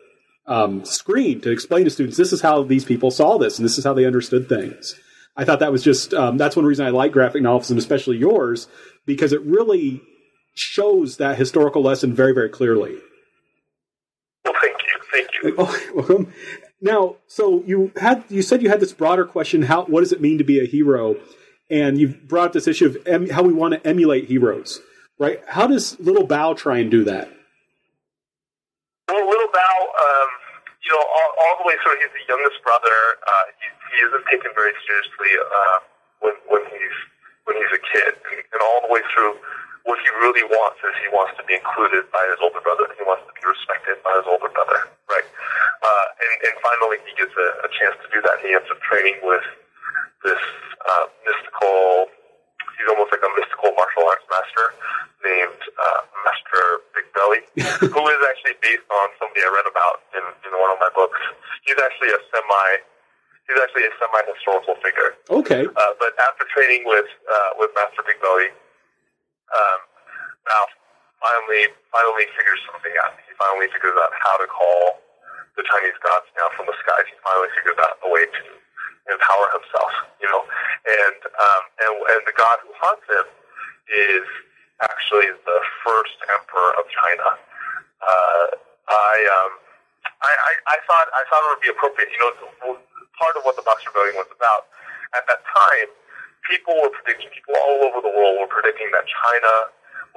[0.52, 3.78] um, screen to explain to students this is how these people saw this and this
[3.78, 4.96] is how they understood things.
[5.38, 8.18] I thought that was just um, that's one reason I like graphic novels and especially
[8.18, 8.68] yours
[9.06, 10.02] because it really
[10.54, 12.98] shows that historical lesson very very clearly.
[14.46, 15.56] Well, thank you, thank you.
[15.58, 16.34] Oh, welcome.
[16.82, 20.20] Now, so you had you said you had this broader question: how what does it
[20.20, 21.16] mean to be a hero?
[21.70, 24.82] And you've brought up this issue of em, how we want to emulate heroes,
[25.18, 25.40] right?
[25.48, 27.32] How does Little Bao try and do that?
[29.08, 30.30] Well, Little Bao, um,
[30.84, 32.92] you know, all, all the way through, he's the youngest brother.
[33.24, 35.78] Uh, he, he isn't taken very seriously uh,
[36.20, 36.98] when when he's
[37.46, 39.38] when he's a kid, and, and all the way through,
[39.84, 42.86] what he really wants is he wants to be included by his older brother.
[42.98, 45.26] He wants to be respected by his older brother, right?
[45.82, 48.38] Uh, and, and finally, he gets a, a chance to do that.
[48.46, 49.42] He ends up training with
[50.22, 50.42] this
[50.86, 52.14] uh, mystical.
[52.78, 54.66] He's almost like a mystical martial arts master
[55.26, 56.64] named uh, Master
[56.98, 57.42] Big Belly,
[57.94, 61.18] who is actually based on somebody I read about in, in one of my books.
[61.66, 62.70] He's actually a semi.
[63.50, 65.18] He's actually a semi-historical figure.
[65.30, 68.50] Okay, Uh, but after training with uh, with Master Big Belly,
[69.52, 69.80] um,
[70.48, 70.66] Mal
[71.22, 73.14] finally finally figures something out.
[73.30, 75.00] He finally figures out how to call
[75.56, 77.06] the Chinese gods down from the skies.
[77.08, 78.44] He finally figures out a way to
[79.12, 79.92] empower himself.
[80.18, 80.42] You know,
[80.88, 83.28] and um, and and the god who haunts him
[83.92, 84.26] is
[84.82, 87.28] actually the first emperor of China.
[88.02, 88.48] Uh,
[88.90, 89.52] I um,
[90.02, 92.10] I, I, I thought I thought it would be appropriate.
[92.10, 92.82] You know,
[93.22, 94.66] part of what the Boxer Rebellion was about
[95.14, 95.90] at that time,
[96.48, 99.54] people were predicting, people all over the world were predicting that China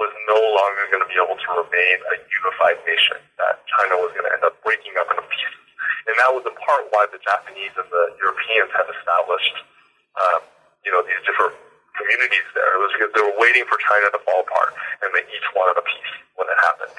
[0.01, 3.19] was no longer going to be able to remain a unified nation.
[3.39, 5.65] That China was going to end up breaking up into pieces,
[6.11, 9.57] and that was in part why the Japanese and the Europeans had established,
[10.19, 10.41] um,
[10.83, 11.55] you know, these different
[11.95, 12.75] communities there.
[12.75, 14.75] It was because they were waiting for China to fall apart,
[15.07, 16.97] and they each wanted a piece when it happened.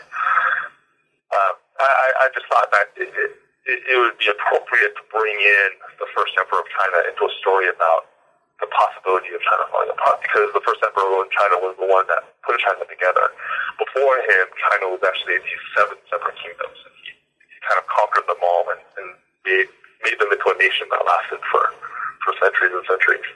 [1.36, 5.70] Um, I, I just thought that it, it, it would be appropriate to bring in
[6.00, 8.14] the first emperor of China into a story about
[8.63, 12.08] the possibility of China falling apart because the first emperor in China was the one
[12.08, 13.32] that put China together.
[13.76, 16.80] Before him, China was actually these seven separate kingdoms.
[16.88, 17.12] And he,
[17.52, 19.08] he kind of conquered them all and, and
[19.44, 19.68] made,
[20.08, 21.63] made them into a nation that lasted for,
[22.24, 23.28] for centuries and centuries.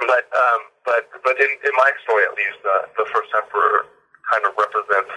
[0.00, 3.86] But um, but but in, in my story, at least, uh, the first emperor
[4.26, 5.14] kind of represents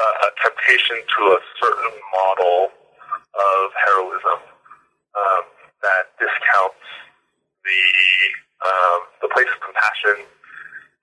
[0.00, 2.72] uh, a temptation to a certain model
[3.36, 4.40] of heroism
[5.14, 5.44] um,
[5.84, 6.80] that discounts
[7.70, 7.86] the
[8.66, 10.26] um, the place of compassion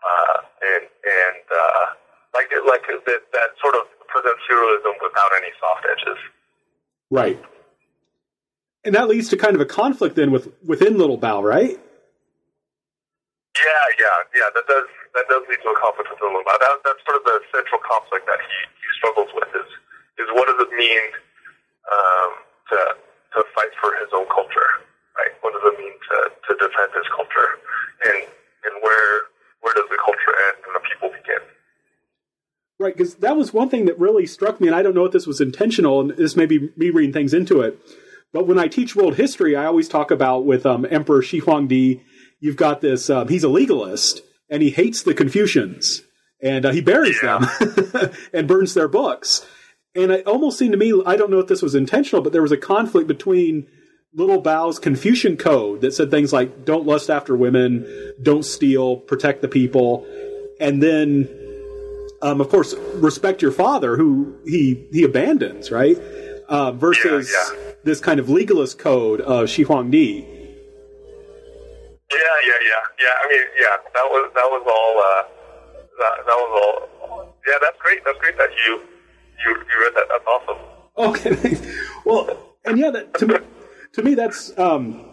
[0.04, 0.38] uh,
[0.76, 1.86] and and uh,
[2.36, 6.20] like like that that sort of presents heroism without any soft edges.
[7.10, 7.40] Right.
[8.84, 11.76] And that leads to kind of a conflict then with within Little Bao, right?
[13.58, 14.50] Yeah, yeah, yeah.
[14.54, 16.56] That does that does lead to a conflict with Little Bao.
[16.60, 19.70] That, that's sort of the central conflict that he, he struggles with is
[20.22, 21.04] is what does it mean
[21.92, 22.32] um,
[22.70, 22.78] to
[23.36, 24.86] to fight for his own culture,
[25.18, 25.34] right?
[25.42, 27.50] What does it mean to, to defend this culture,
[28.06, 28.24] and
[28.66, 29.12] and where
[29.62, 31.42] where does the culture end and the people begin?
[32.80, 35.12] Right, because that was one thing that really struck me, and I don't know if
[35.12, 37.80] this was intentional, and this may be me reading things into it.
[38.34, 42.02] But when I teach world history, I always talk about with um, Emperor Shi Huangdi,
[42.40, 46.04] you've got this, um, he's a legalist, and he hates the Confucians,
[46.40, 47.40] and uh, he buries Yeah.
[47.40, 49.44] them and burns their books.
[49.96, 52.44] And it almost seemed to me, I don't know if this was intentional, but there
[52.44, 53.68] was a conflict between
[54.18, 57.86] Little Bao's Confucian code that said things like don't lust after women,
[58.22, 60.06] don't steal, protect the people,
[60.60, 61.30] and then
[62.24, 65.98] um, of course, respect your father, who he he abandons, right?
[66.50, 67.72] Uh, versus Yeah, yeah.
[67.84, 70.26] this kind of legalist code of Shi Huangdi.
[72.10, 73.14] Yeah, yeah, yeah, yeah.
[73.24, 75.00] I mean, yeah, that was that was all.
[75.00, 75.24] Uh,
[76.00, 77.36] that, that was all.
[77.46, 78.04] Yeah, that's great.
[78.04, 78.82] That's great that you
[79.46, 80.08] you you read that.
[80.10, 80.58] That's awesome.
[80.98, 81.58] Okay,
[82.06, 83.36] well, and yeah, that, to me,
[83.94, 85.06] to me, that's um,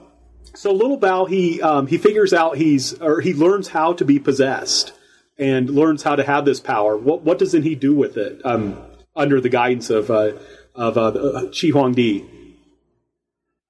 [0.55, 0.73] so.
[0.73, 4.93] Little Bao, he um, he figures out he's or he learns how to be possessed
[5.39, 6.97] and learns how to have this power.
[6.97, 8.81] What what doesn't he do with it um,
[9.17, 10.33] under the guidance of uh,
[10.75, 12.23] of uh, Shi Huangdi?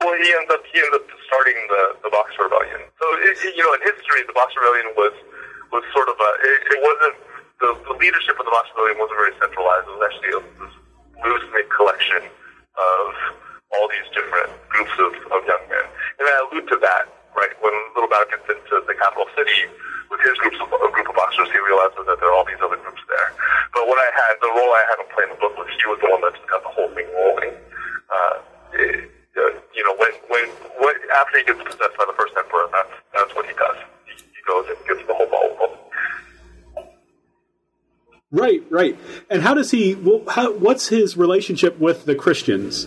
[0.01, 2.81] Well, he ends up he ends up starting the the Boxer Rebellion.
[3.01, 5.15] So it, you know, in history, the Boxer Rebellion was
[5.73, 7.17] was sort of a it, it wasn't
[7.61, 9.85] the, the leadership of the Boxer Rebellion wasn't very centralized.
[9.89, 10.43] It was actually a
[11.25, 12.23] loose collection
[12.77, 13.07] of
[13.77, 15.87] all these different groups of, of young men.
[16.19, 19.67] And I allude to that right when Little Bao gets into the capital city
[20.11, 22.61] with his groups of a group of boxers, he realizes that there are all these
[22.63, 23.35] other groups there.
[23.75, 25.87] But what I had, the role I had him play in the book was he
[25.91, 27.53] was the one that got the whole thing rolling.
[28.07, 28.35] Uh,
[28.79, 30.47] it, uh, you know, when when
[30.79, 33.79] when after he gets possessed by the first emperor, that's that's what he does.
[34.07, 35.85] He, he goes and gets the whole ball rolling.
[38.35, 38.99] Right, right.
[39.31, 39.95] And how does he?
[39.95, 42.87] Well, how, what's his relationship with the Christians?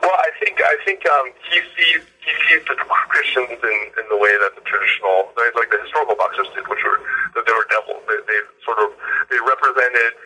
[0.00, 2.76] Well, I think I think um, he sees he sees the
[3.12, 7.04] Christians in, in the way that the traditional, like the historical boxers did, which were
[7.36, 8.00] that they were devils.
[8.08, 8.96] They, they sort of
[9.28, 10.16] they represented.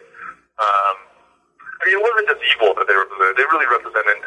[0.62, 0.96] Um,
[1.74, 3.34] I mean, it wasn't just evil that they represented.
[3.34, 4.20] They really represented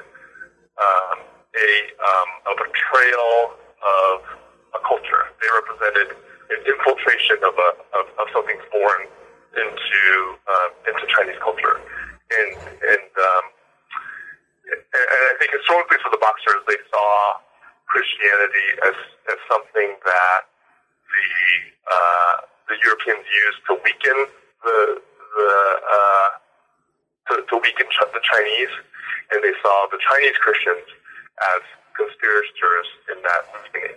[0.83, 1.17] um,
[1.55, 4.15] a um, a betrayal of
[4.75, 5.31] a culture.
[5.39, 6.11] They represented
[6.51, 9.05] an infiltration of a of, of something foreign
[9.57, 10.03] into
[10.47, 11.81] uh, into Chinese culture,
[12.31, 12.51] and
[12.83, 13.45] and um,
[14.71, 17.41] and and I think historically for the boxers, they saw
[17.87, 18.97] Christianity as
[19.33, 20.41] as something that
[21.07, 21.27] the
[21.87, 22.35] uh,
[22.71, 24.17] the Europeans used to weaken
[24.63, 25.51] the the
[25.83, 26.29] uh,
[27.27, 28.73] to, to weaken Ch- the Chinese,
[29.31, 29.55] and they
[30.33, 30.87] saw the Chinese Christians
[31.55, 31.61] as
[31.95, 33.95] conspirators in that weakening.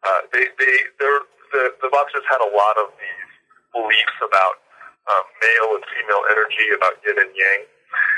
[0.00, 3.30] Uh, they they the the boxers had a lot of these
[3.72, 4.64] beliefs about
[5.12, 7.60] um, male and female energy, about yin and yang,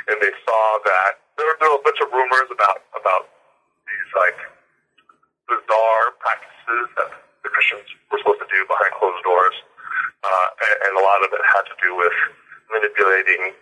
[0.08, 3.26] and they saw that there were, there were a bunch of rumors about about
[3.88, 4.38] these like
[5.48, 7.10] bizarre practices that
[7.42, 9.56] the Christians were supposed to do behind closed doors,
[10.22, 12.14] uh, and, and a lot of it had to do with
[12.70, 13.52] manipulating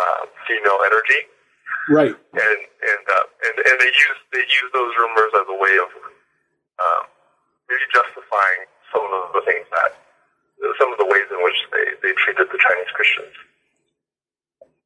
[0.00, 1.28] uh, female energy
[1.90, 2.14] Right.
[2.14, 5.90] and and uh, and and they use they use those rumors as a way of
[6.78, 7.02] um,
[7.68, 8.62] maybe justifying
[8.94, 9.98] some of the things that
[10.78, 13.34] some of the ways in which they, they treated the Chinese Christians.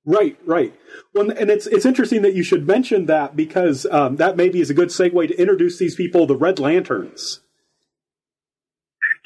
[0.06, 0.72] Right, right.
[1.12, 4.70] Well, and it's it's interesting that you should mention that because um, that maybe is
[4.70, 7.40] a good segue to introduce these people, the Red Lanterns.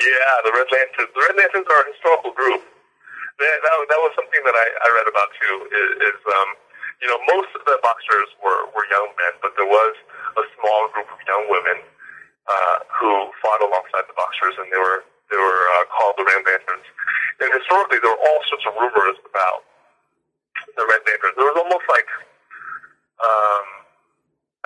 [0.01, 1.13] Yeah, the Red Lanterns.
[1.13, 2.65] The Red Lanterns are a historical group.
[2.65, 5.55] That, that, that was something that I, I read about too.
[5.69, 6.49] Is, is um,
[7.01, 9.97] you know, most of the boxers were, were young men, but there was
[10.37, 11.81] a small group of young women
[12.45, 16.43] uh, who fought alongside the boxers, and they were they were uh, called the Red
[16.43, 16.87] Lanterns.
[17.39, 19.63] And historically, there were all sorts of rumors about
[20.75, 21.35] the Red Lanterns.
[21.39, 22.11] There was almost like,
[23.23, 23.65] um,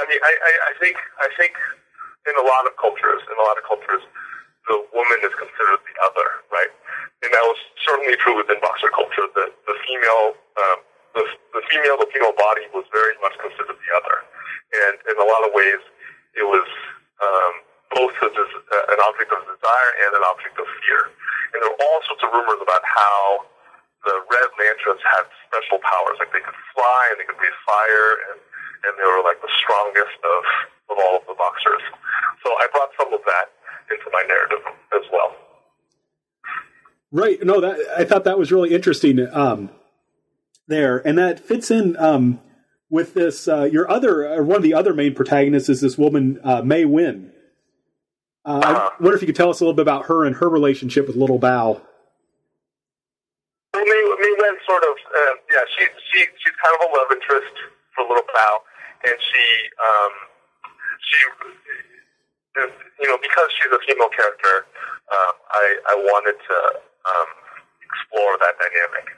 [0.00, 1.54] I mean, I, I, I think I think
[2.26, 4.02] in a lot of cultures, in a lot of cultures,
[4.66, 6.72] the woman is considered the other, right?
[7.22, 9.28] And that was certainly true within boxer culture.
[9.36, 10.78] The the female, um,
[11.14, 11.24] the,
[11.54, 14.16] the female, female body was very much considered the other,
[14.74, 15.80] and in a lot of ways,
[16.34, 16.66] it was
[17.22, 17.54] um,
[17.94, 21.14] both a, uh, an object of desire and an object of fear.
[21.54, 23.46] And there were all sorts of rumors about how
[24.02, 28.10] the Red Lanterns had special powers, like they could fly and they could breathe fire,
[28.30, 28.38] and
[28.84, 30.42] and they were like the strongest of
[30.92, 31.80] of all of the boxers.
[32.44, 33.54] So I brought some of that
[33.88, 35.32] into my narrative as well.
[37.14, 37.38] Right.
[37.46, 39.70] No, that I thought that was really interesting um,
[40.66, 42.40] there, and that fits in um,
[42.90, 43.46] with this.
[43.48, 46.84] Uh, your other, or one of the other main protagonists is this woman, uh, Mei
[46.84, 47.32] Wen.
[48.44, 48.90] Uh, Uh-huh.
[48.92, 51.06] I wonder if you could tell us a little bit about her and her relationship
[51.06, 51.80] with Little Bao.
[53.72, 57.08] Well, May, Mei Wen sort of, uh, yeah, she, she, she's kind of a love
[57.10, 57.54] interest
[57.94, 58.54] for Little Bao,
[59.08, 59.44] and she,
[59.80, 60.12] um,
[61.00, 61.18] she,
[63.00, 64.66] you know, because she's a female character,
[65.10, 66.58] um, I, I wanted to
[67.04, 67.30] um,
[67.82, 69.08] explore that dynamic,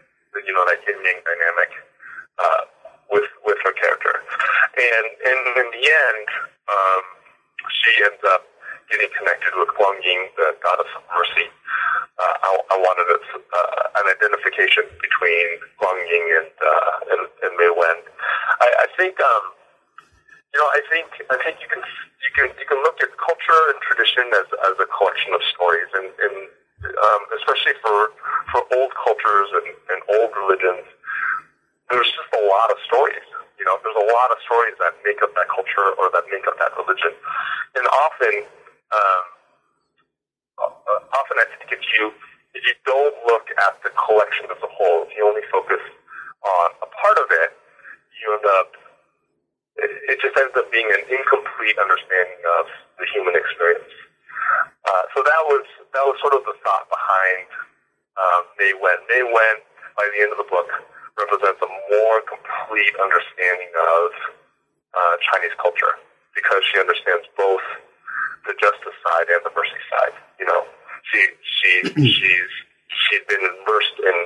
[0.45, 1.71] you know, that yin yang dynamic
[2.39, 2.63] uh,
[3.11, 4.15] with with her character,
[4.77, 6.27] and and in the end,
[6.69, 7.03] um,
[7.71, 8.45] she ends up
[8.91, 11.49] getting connected with Guan Yin, the goddess of mercy.
[12.17, 15.47] Uh, I, I wanted a, uh, an identification between
[15.81, 17.99] Guan Yin and uh, and, and Mei Wen.
[18.61, 19.19] I, I think.
[19.21, 19.57] Um,
[20.55, 23.63] you know, I think I think you can you can you can look at culture
[23.69, 26.37] and tradition as, as a collection of stories, and, and
[26.85, 28.13] um, especially for
[28.53, 30.85] for old cultures and, and old religions,
[31.91, 33.25] there's just a lot of stories.
[33.57, 36.45] You know, there's a lot of stories that make up that culture or that make
[36.45, 37.13] up that religion,
[37.75, 38.35] and often,
[38.93, 39.25] um,
[40.61, 42.13] uh, often I think if you
[42.53, 45.81] if you don't look at the collection as a whole, if you only focus
[46.45, 47.57] on a part of it,
[48.21, 48.77] you end up
[49.77, 52.65] it, it just ends up being an incomplete understanding of
[53.01, 53.93] the human experience.
[54.85, 55.65] Uh, so that was
[55.97, 57.49] that was sort of the thought behind
[58.21, 59.01] um, Mei Wen.
[59.09, 59.57] Mei Wen,
[59.97, 60.69] by the end of the book,
[61.17, 64.13] represents a more complete understanding of
[64.93, 65.97] uh, Chinese culture
[66.37, 67.65] because she understands both
[68.45, 70.13] the justice side and the mercy side.
[70.37, 70.69] You know,
[71.09, 71.73] she she
[72.21, 72.53] she's
[72.93, 74.17] she's been immersed in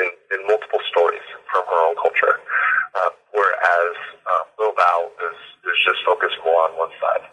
[0.00, 2.40] in, in multiple stories from her own culture,
[2.96, 3.92] uh, whereas
[4.24, 5.36] uh, Lil Bao is,
[5.68, 7.28] is just focused more on one side.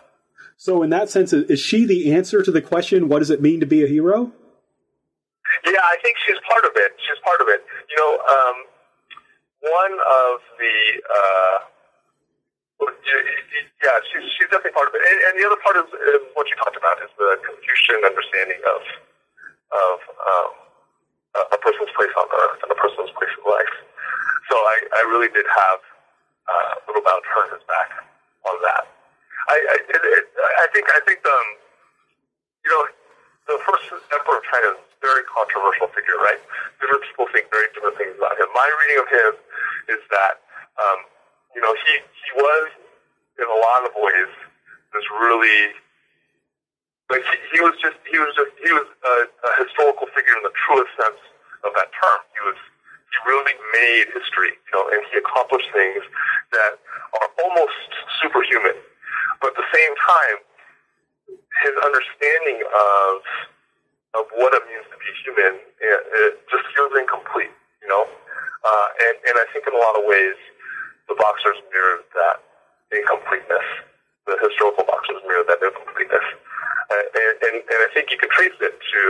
[0.58, 3.60] So, in that sense, is she the answer to the question, "What does it mean
[3.60, 4.32] to be a hero"?
[5.66, 6.92] Yeah, I think she's part of it.
[6.98, 7.64] She's part of it.
[7.90, 8.56] You know, um,
[9.60, 11.58] one of the uh,
[12.82, 15.88] yeah, she's she's definitely part of it, and, and the other part is,
[16.34, 18.82] what you talked about is the Confucian understanding of
[19.76, 20.52] of um,
[21.52, 23.76] a, person's place on earth and a person's place in life.
[24.50, 25.80] So I, I really did have
[26.48, 27.90] uh, a Little Bao turn his back
[28.48, 28.95] on that.
[29.50, 31.48] I I, it, it, I think I think um
[32.66, 32.84] you know
[33.48, 36.42] the first emperor of China is a very controversial figure, right?
[36.82, 38.50] Different people think very different things about him.
[38.58, 39.32] My reading of him
[39.94, 40.42] is that
[40.82, 41.00] um,
[41.54, 42.66] you know he he was
[43.38, 44.32] in a lot of ways
[44.96, 45.76] this really
[47.12, 50.44] like he, he was just he was just he was a, a historical figure in
[50.48, 51.22] the truest sense
[51.68, 52.20] of that term.
[52.34, 52.58] He was
[53.14, 56.02] he really made history, you know, and he accomplished things
[56.52, 56.82] that
[57.22, 57.90] are almost
[58.24, 58.76] superhuman.
[59.42, 60.38] But at the same time,
[61.64, 63.14] his understanding of
[64.16, 67.52] of what it means to be human it, it just feels incomplete,
[67.84, 68.08] you know.
[68.08, 70.38] Uh, and and I think in a lot of ways,
[71.12, 72.38] the boxers mirrored that
[72.96, 73.68] incompleteness.
[74.26, 76.28] The historical boxers mirrored that incompleteness,
[76.90, 79.04] uh, and, and and I think you can trace it to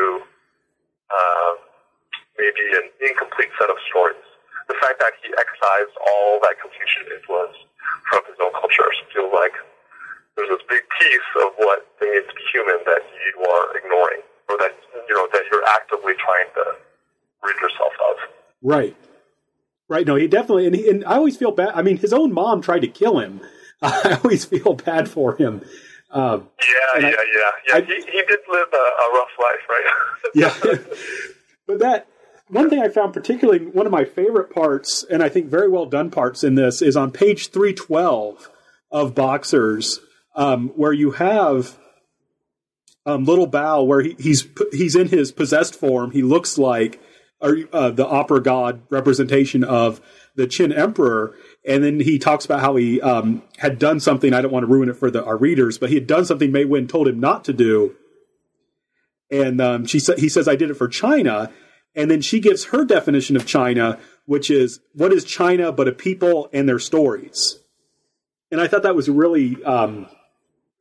[1.11, 1.53] uh,
[2.37, 4.19] maybe an incomplete set of stories.
[4.67, 7.55] The fact that he excised all that Confucian influence
[8.09, 9.53] from his own culture feels like
[10.35, 14.21] there's this big piece of what it means to be human that you are ignoring,
[14.49, 14.71] or that
[15.07, 16.63] you know that you're actively trying to
[17.43, 18.15] rid yourself of.
[18.61, 18.95] Right.
[19.87, 20.05] Right.
[20.07, 21.69] No, he definitely, and, he, and I always feel bad.
[21.75, 23.41] I mean, his own mom tried to kill him.
[23.81, 25.61] I always feel bad for him.
[26.11, 27.75] Um, Yeah, And I- yeah, yeah, yeah.
[27.75, 29.85] I- he, he did live a, a rough life, right?
[30.35, 30.53] yeah.
[31.67, 32.07] but that
[32.47, 35.85] one thing I found particularly one of my favorite parts, and I think very well
[35.85, 38.49] done parts in this, is on page three twelve
[38.91, 39.99] of Boxers,
[40.35, 41.77] um, where you have
[43.05, 46.11] um, Little Bao, where he, he's he's in his possessed form.
[46.11, 47.01] He looks like
[47.41, 50.01] uh, the opera god representation of
[50.35, 54.33] the Qin Emperor, and then he talks about how he um, had done something.
[54.33, 56.51] I don't want to ruin it for the, our readers, but he had done something
[56.51, 57.95] Mei Wen told him not to do
[59.31, 61.51] and um, she sa- he says I did it for China,
[61.95, 65.91] and then she gives her definition of China, which is what is China but a
[65.91, 67.59] people and their stories.
[68.51, 70.07] And I thought that was really um,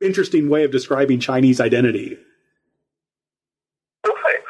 [0.01, 2.17] interesting way of describing Chinese identity.
[4.05, 4.41] Right.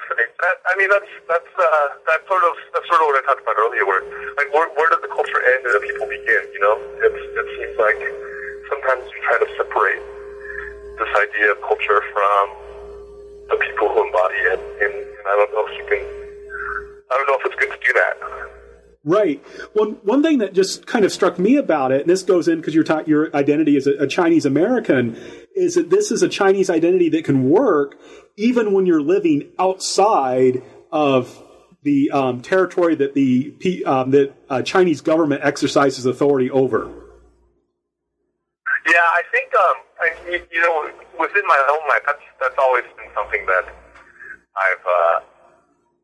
[0.42, 3.42] That, I mean, that's that's uh, that's sort of that's sort of what I talked
[3.42, 3.86] about earlier.
[3.86, 4.02] Where
[4.38, 6.44] like where where does the culture end and the people begin?
[6.54, 8.02] You know, it's, it seems like
[8.70, 10.04] sometimes we try to separate
[10.98, 12.44] this idea of culture from
[13.52, 16.04] the people who embody it, and, and I don't know if you can.
[17.12, 18.16] I don't know if it's good to do that.
[19.08, 19.40] Right.
[19.74, 22.60] One one thing that just kind of struck me about it, and this goes in
[22.60, 25.16] because your your identity as a, a Chinese American,
[25.56, 28.00] is that this is a Chinese identity that can work
[28.36, 31.40] even when you're living outside of
[31.84, 33.54] the um, territory that the
[33.86, 36.92] um, that uh, Chinese government exercises authority over?
[38.88, 43.14] Yeah, I think um, I, you know within my own life, that's that's always been
[43.14, 43.66] something that
[44.58, 45.20] I've uh,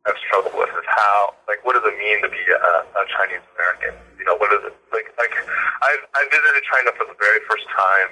[0.06, 3.46] I've struggled with is how like what does it mean to be a, a Chinese
[3.54, 3.94] American?
[4.18, 5.14] You know, what is it like?
[5.18, 5.34] Like
[5.86, 8.10] I I visited China for the very first time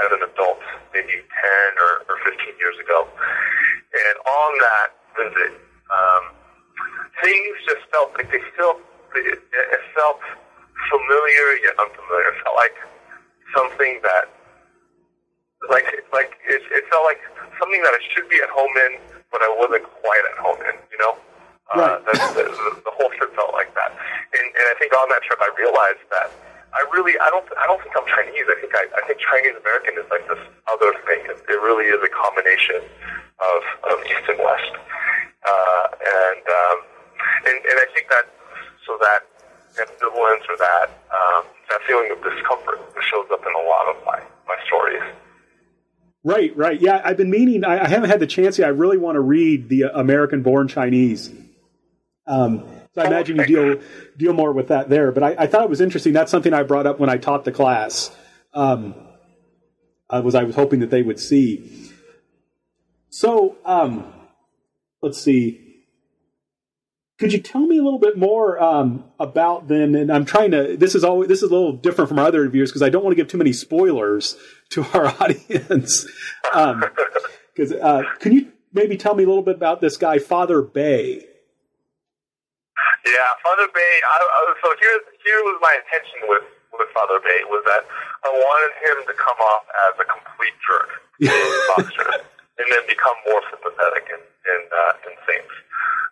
[0.00, 0.60] as an adult,
[0.96, 5.52] maybe ten or, or fifteen years ago, and on that visit,
[5.92, 6.24] um,
[7.20, 8.80] things just felt like they felt
[9.20, 10.20] it, it felt
[10.88, 12.32] familiar yet unfamiliar.
[12.32, 12.76] It felt like
[13.52, 14.32] something that
[15.68, 15.84] like
[16.16, 17.20] like it, it felt like
[17.60, 20.76] something that I should be at home in, but I wasn't quite at home in.
[20.90, 21.14] You know,
[21.74, 22.44] uh, the, the,
[22.86, 23.90] the whole trip felt like that.
[23.90, 26.30] And, and I think on that trip, I realized that
[26.76, 28.44] I really I don't I don't think I'm Chinese.
[28.52, 31.24] I think I, I think Chinese American is like this other thing.
[31.24, 32.84] It, it really is a combination
[33.40, 34.74] of of East and West.
[35.40, 36.78] Uh, and um,
[37.48, 38.28] and and I think that
[38.84, 39.24] so that
[39.80, 42.76] ambivalence or that um, that feeling of discomfort
[43.08, 45.04] shows up in a lot of my my stories.
[46.26, 46.80] Right, right.
[46.80, 47.64] Yeah, I've been meaning.
[47.64, 48.66] I, I haven't had the chance yet.
[48.66, 51.32] I really want to read the American-born Chinese.
[52.26, 52.64] Um,
[52.96, 53.80] so I imagine you deal
[54.16, 55.12] deal more with that there.
[55.12, 56.12] But I, I, thought it was interesting.
[56.12, 58.10] That's something I brought up when I taught the class.
[58.52, 58.96] Um,
[60.10, 61.92] I was I was hoping that they would see.
[63.08, 64.12] So um,
[65.02, 65.65] let's see.
[67.18, 69.94] Could you tell me a little bit more um, about then?
[69.94, 70.76] And I'm trying to.
[70.76, 73.02] This is always this is a little different from our other reviews because I don't
[73.02, 74.36] want to give too many spoilers
[74.70, 76.06] to our audience.
[76.42, 80.60] Because um, uh, can you maybe tell me a little bit about this guy, Father
[80.60, 81.24] Bey?
[83.06, 83.94] Yeah, Father Bey.
[84.04, 86.44] I, I, so here, here was my intention with
[86.76, 87.88] with Father Bey was that
[88.24, 90.90] I wanted him to come off as a complete jerk
[92.60, 94.92] and then become more sympathetic in in, uh,
[95.24, 95.54] Saints.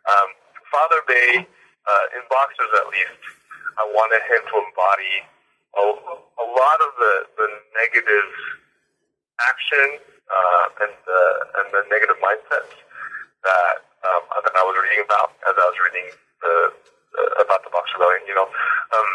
[0.08, 0.28] Um,
[0.74, 1.46] Father Bey,
[1.86, 3.22] uh, in boxers at least,
[3.78, 5.14] I wanted him to embody
[5.78, 7.46] a, a lot of the, the
[7.78, 8.30] negative
[9.38, 11.22] action uh, and the
[11.62, 12.74] and the negative mindsets
[13.46, 16.06] that um, that I was reading about as I was reading
[16.42, 18.26] the, uh, about the Boxer Rebellion.
[18.26, 19.10] You know, um,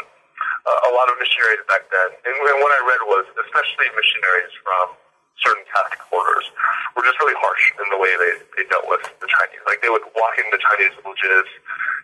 [0.63, 4.55] a, a lot of missionaries back then, and, and what I read was especially missionaries
[4.63, 4.95] from
[5.43, 6.45] certain Catholic orders
[6.95, 9.63] were just really harsh in the way they, they dealt with the Chinese.
[9.63, 11.47] Like they would walk into Chinese villages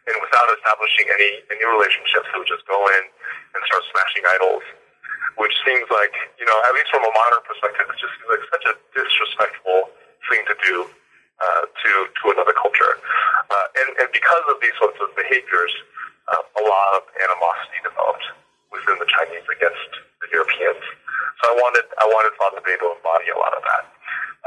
[0.07, 3.03] and without establishing any any relationships, they would just go in
[3.55, 4.65] and start smashing idols.
[5.35, 8.45] Which seems like, you know, at least from a modern perspective, it's just seems like
[8.55, 9.91] such a disrespectful
[10.31, 10.87] thing to do
[11.43, 12.95] uh, to to another culture.
[13.51, 15.73] Uh, and, and because of these sorts of behaviors,
[16.31, 18.25] uh, a lot of animosity developed
[18.71, 19.91] within the Chinese against
[20.23, 20.83] the Europeans.
[21.41, 23.83] So I wanted I wanted Father Bey to embody a lot of that,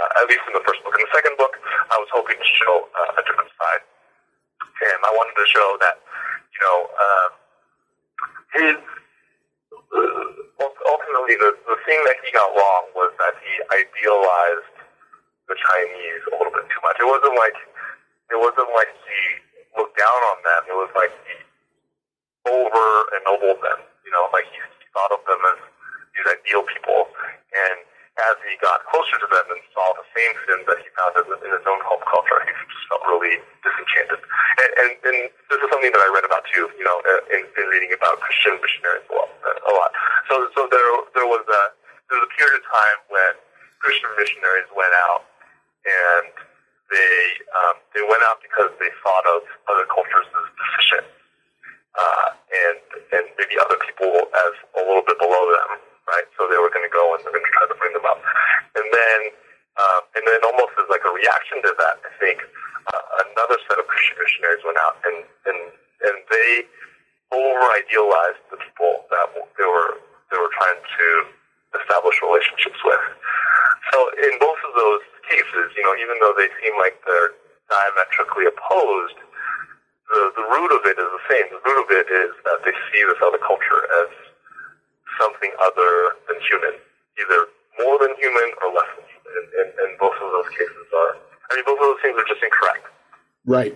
[0.01, 0.97] uh, at least in the first book.
[0.97, 1.53] In the second book,
[1.93, 5.97] I was hoping to show uh, a different side, and I wanted to show that
[6.49, 7.29] you know uh,
[8.57, 8.77] his
[10.89, 14.77] ultimately the the thing that he got wrong was that he idealized
[15.49, 16.97] the Chinese a little bit too much.
[17.01, 17.57] It wasn't like
[18.33, 19.21] it wasn't like he
[19.77, 20.63] looked down on them.
[20.73, 21.37] It was like he
[22.49, 22.85] over
[23.21, 23.81] ennobled them.
[24.05, 25.61] You know, like he, he thought of them as
[26.19, 27.07] these ideal people.
[27.55, 27.79] And
[28.19, 31.27] as he got closer to them and saw the same sins that he found in,
[31.39, 34.19] his own home culture, he just felt really disenchanted.
[34.19, 36.99] And, and, and this is something that I read about too, you know,
[37.31, 39.31] in, in reading about Christian missionaries a lot.
[39.47, 39.91] A lot.
[40.27, 41.63] So, so there, there was a
[42.11, 43.33] there was a period of time when
[43.85, 45.29] Christian missionaries went out
[45.85, 46.33] and
[46.91, 47.17] they
[47.53, 51.07] um, they went out because they thought of other cultures as deficient,
[52.01, 52.81] uh, and
[53.13, 56.27] and maybe other people as a little bit below them right?
[56.41, 58.21] So they were going to go and they're going to try to bring them up.
[58.75, 59.21] And then,
[59.77, 62.41] uh, and then almost as like a reaction to that, I think
[62.89, 65.61] uh, another set of Christian missionaries went out and and
[66.09, 66.65] and they
[67.33, 69.29] over idealized the people that
[69.61, 70.01] they were
[70.33, 71.07] they were trying to
[71.77, 73.05] establish relationships with.
[73.93, 77.37] So in both of those cases, you know, even though they seem like they're
[77.69, 79.19] diametrically opposed,
[80.09, 81.47] the the root of it is the same.
[81.53, 84.11] The root of it is that they see this other culture as
[85.19, 85.91] something other
[86.29, 86.75] than human,
[87.19, 87.39] either
[87.83, 89.33] more than human or less than human.
[89.35, 91.13] And, and, and both of those cases are,
[91.51, 92.87] I mean, both of those things are just incorrect.
[93.45, 93.75] Right.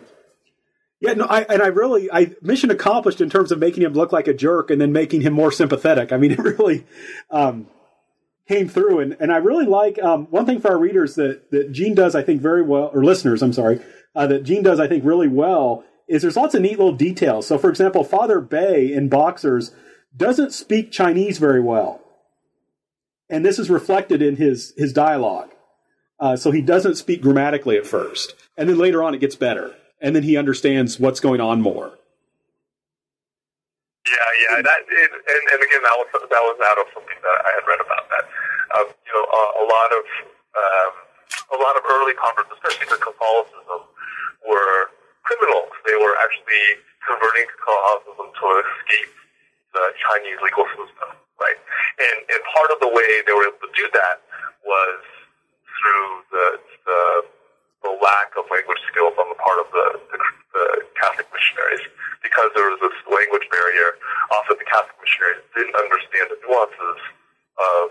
[1.01, 4.13] Yeah, no, I, and I really, I mission accomplished in terms of making him look
[4.13, 6.13] like a jerk and then making him more sympathetic.
[6.13, 6.87] I mean, it really
[7.31, 7.67] um,
[8.47, 11.73] came through, and, and I really like um, one thing for our readers that that
[11.73, 13.81] Gene does, I think, very well, or listeners, I'm sorry,
[14.15, 17.47] uh, that Gene does, I think, really well is there's lots of neat little details.
[17.47, 19.73] So, for example, Father Bey in Boxers
[20.17, 22.01] doesn't speak Chinese very well.
[23.29, 25.51] And this is reflected in his, his dialogue.
[26.21, 28.35] Uh, so he doesn't speak grammatically at first.
[28.57, 29.75] And then later on, it gets better.
[30.03, 31.95] and then he understands what's going on more.
[34.03, 37.39] Yeah, yeah, that it, and and again that was that was out of something that
[37.47, 38.25] I had read about that.
[38.75, 40.05] Um, you know, a, a lot of
[40.59, 40.93] um,
[41.55, 43.81] a lot of early converts, especially to Catholicism,
[44.43, 44.91] were
[45.23, 45.71] criminals.
[45.87, 49.15] They were actually converting to Catholicism to escape
[49.73, 51.09] the Chinese legal system,
[51.41, 51.59] right?
[51.99, 54.21] And and part of the way they were able to do that
[54.65, 55.01] was
[55.65, 56.47] through the
[56.87, 57.01] the,
[57.89, 60.19] the lack of language skills on the part of the, the,
[60.55, 60.65] the
[60.99, 61.83] Catholic missionaries
[62.23, 63.99] because there was this language barrier.
[64.31, 67.01] Also, the Catholic missionaries didn't understand the nuances
[67.59, 67.87] of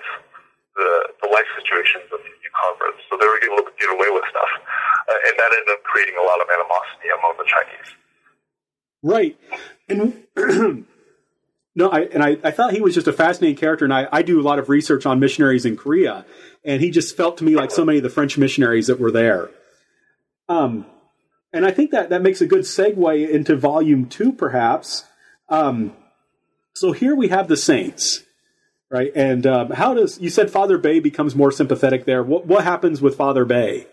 [0.75, 0.89] the,
[1.23, 4.51] the life situations of new converts, so they were able to get away with stuff,
[4.55, 7.89] uh, and that ended up creating a lot of animosity among the Chinese.
[9.03, 9.35] Right,
[9.91, 10.87] and.
[11.73, 14.23] No, I, and I, I thought he was just a fascinating character, and I, I
[14.23, 16.25] do a lot of research on missionaries in Korea,
[16.65, 19.11] and he just felt to me like so many of the French missionaries that were
[19.11, 19.49] there.
[20.49, 20.85] Um,
[21.53, 25.05] and I think that that makes a good segue into volume two, perhaps.
[25.47, 25.95] Um,
[26.73, 28.23] so here we have the saints,
[28.89, 29.11] right?
[29.15, 32.23] And um, how does you said Father Bey becomes more sympathetic there?
[32.23, 33.87] What what happens with Father Bey?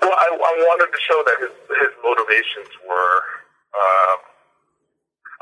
[0.00, 1.50] Well, I, I wanted to show that his
[1.80, 3.22] his motivations were.
[3.74, 4.31] Um,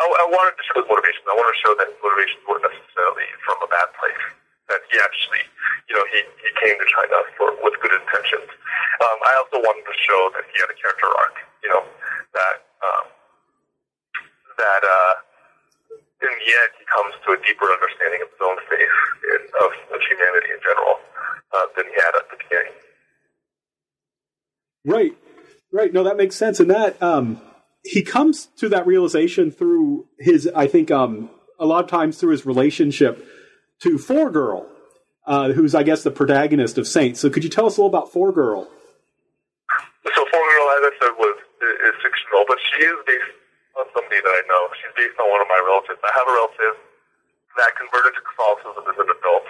[0.01, 1.25] I, I wanted to show his motivations.
[1.29, 4.25] I wanted to show that his motivations weren't necessarily from a bad place.
[4.73, 5.45] That he actually,
[5.91, 8.49] you know, he, he came to China for with good intentions.
[9.03, 11.37] Um, I also wanted to show that he had a character arc.
[11.61, 11.83] You know,
[12.33, 13.05] that um,
[14.57, 15.15] that uh,
[16.23, 18.97] in the end he comes to a deeper understanding of his own faith
[19.37, 20.97] and of, of humanity in general
[21.51, 22.77] uh, than he had at the beginning.
[24.87, 25.13] Right,
[25.75, 25.93] right.
[25.93, 27.43] No, that makes sense, and that um,
[27.91, 31.29] he comes to that realization through his, I think, um,
[31.59, 33.27] a lot of times through his relationship
[33.83, 34.71] to Four Girl,
[35.27, 37.19] uh, who's, I guess, the protagonist of Saints.
[37.19, 38.71] So, could you tell us a little about Four Girl?
[40.07, 41.35] So, Four Girl, as I said, was
[41.91, 43.35] is fictional, but she is based
[43.75, 44.71] on somebody that I know.
[44.79, 45.99] She's based on one of my relatives.
[45.99, 46.75] I have a relative
[47.59, 49.47] that converted to Catholicism as an adult.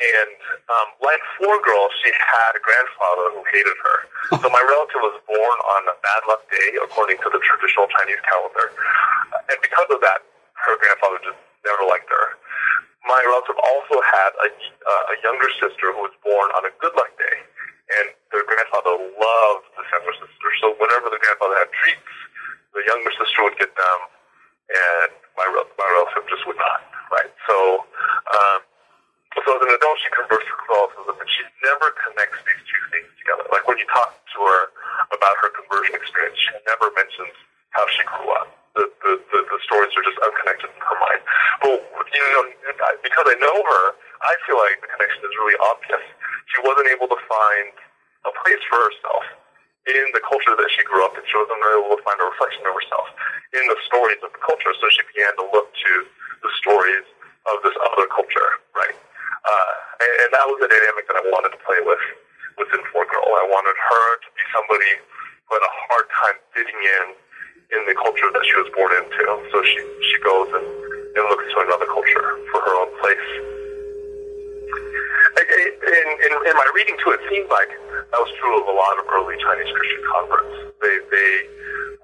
[0.00, 0.32] And
[0.72, 3.98] um, like Four Girl, she had a grandfather who hated her.
[4.40, 8.20] So my relative was born on a bad luck day, according to the traditional Chinese
[8.24, 8.72] calendar.
[9.52, 10.24] And because of that,
[10.64, 12.40] her grandfather just never liked her.
[13.04, 16.96] My relative also had a, uh, a younger sister who was born on a good
[16.96, 17.36] luck day.
[18.00, 20.48] And their grandfather loved this younger sister.
[20.64, 22.08] So whenever the grandfather had treats,
[22.72, 23.98] the younger sister would get them,
[24.70, 27.32] and my, my relative just would not, right?
[27.50, 27.82] So,
[28.30, 28.58] um,
[29.38, 33.10] so as an adult, she converts to Catholicism, and she never connects these two things
[33.22, 33.46] together.
[33.54, 34.60] Like when you talk to her
[35.14, 37.34] about her conversion experience, she never mentions
[37.70, 38.50] how she grew up.
[38.74, 41.22] The, the, the, the stories are just unconnected in her mind.
[41.62, 42.44] But, you know,
[43.02, 43.84] because I know her,
[44.22, 46.04] I feel like the connection is really obvious.
[46.54, 47.74] She wasn't able to find
[48.26, 49.24] a place for herself
[49.86, 51.22] in the culture that she grew up in.
[51.26, 53.06] She wasn't able to find a reflection of herself
[53.54, 55.92] in the stories of the culture, so she began to look to
[56.42, 57.06] the stories
[57.50, 58.94] of this other culture, right?
[59.44, 59.72] Uh,
[60.04, 62.02] and, and that was the dynamic that I wanted to play with
[62.60, 63.24] within Four Girl.
[63.24, 64.92] I wanted her to be somebody
[65.48, 67.04] who had a hard time fitting in
[67.70, 69.22] in the culture that she was born into.
[69.54, 69.78] So she
[70.12, 73.28] she goes and, and looks to another culture for her own place.
[75.40, 77.70] In, in, in my reading too, it seemed like
[78.12, 80.54] that was true of a lot of early Chinese Christian converts.
[80.82, 81.30] They, they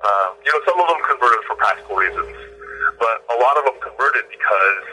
[0.06, 2.36] um, you know, some of them converted for practical reasons,
[3.00, 4.84] but a lot of them converted because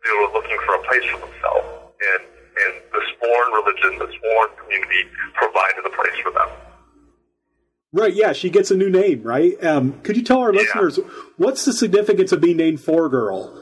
[0.00, 1.66] they were looking for a place for themselves,
[2.00, 2.22] and
[2.56, 5.02] and this foreign religion, this foreign community
[5.34, 6.48] provided a place for them.
[7.92, 9.52] Right, yeah, she gets a new name, right?
[9.64, 10.60] Um, could you tell our Yeah.
[10.62, 10.98] listeners
[11.36, 13.52] what's the significance of being named Four Girl?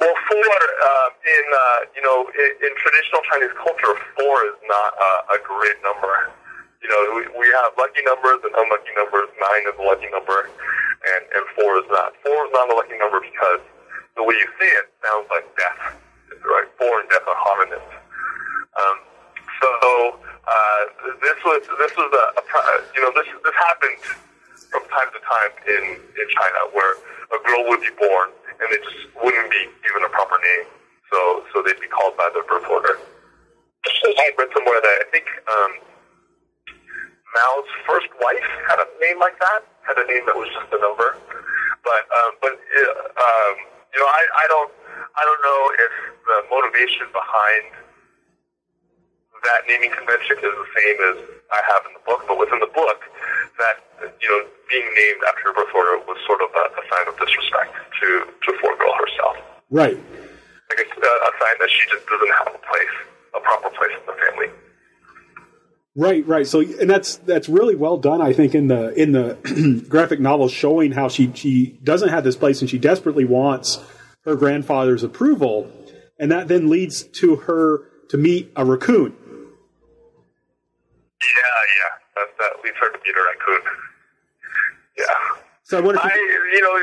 [0.00, 4.90] Well, four uh, in uh, you know in, in traditional Chinese culture, four is not
[4.98, 6.30] uh, a great number.
[6.82, 9.28] You know, we, we have lucky numbers and unlucky numbers.
[9.40, 12.12] Nine is a lucky number, and, and four is not.
[12.20, 13.60] Four is not a lucky number because
[14.16, 15.96] the way you say it sounds like death.
[16.44, 16.68] Right?
[17.08, 17.90] Death are homonyms.
[18.76, 18.96] Um,
[19.60, 19.70] so
[20.20, 20.82] uh,
[21.20, 22.44] this was this was a, a
[22.94, 24.00] you know this this happened
[24.68, 27.00] from time to time in in China where
[27.32, 28.28] a girl would be born
[28.60, 30.68] and they just wouldn't be given a proper name,
[31.10, 32.98] so so they'd be called by their birth order.
[34.04, 35.70] I read somewhere that I think um,
[37.34, 40.80] Mao's first wife had a name like that, had a name that was just a
[40.80, 41.16] number,
[41.84, 43.56] but um, but uh, um,
[43.94, 44.72] you know I, I don't
[45.14, 45.92] I don't know if
[46.26, 47.84] the motivation behind
[49.44, 51.16] that naming convention is the same as
[51.52, 53.04] I have in the book, but within the book,
[53.60, 53.76] that
[54.18, 54.40] you know,
[54.72, 57.70] being named after her birth order was sort of a, a sign of disrespect
[58.00, 59.36] to to Four Girl herself.
[59.70, 60.00] Right.
[60.72, 62.96] Like a, a sign that she just doesn't have a place,
[63.36, 64.48] a proper place in the family.
[65.96, 66.46] Right, right.
[66.46, 70.48] So, and that's that's really well done, I think, in the in the graphic novel,
[70.48, 73.78] showing how she she doesn't have this place and she desperately wants
[74.24, 75.70] her grandfather's approval,
[76.18, 79.14] and that then leads to her to meet a raccoon.
[81.22, 81.92] Yeah, yeah.
[82.16, 83.62] That, that leads her to meet a raccoon.
[84.98, 85.04] Yeah.
[85.62, 86.76] So I wonder if I, you, you know,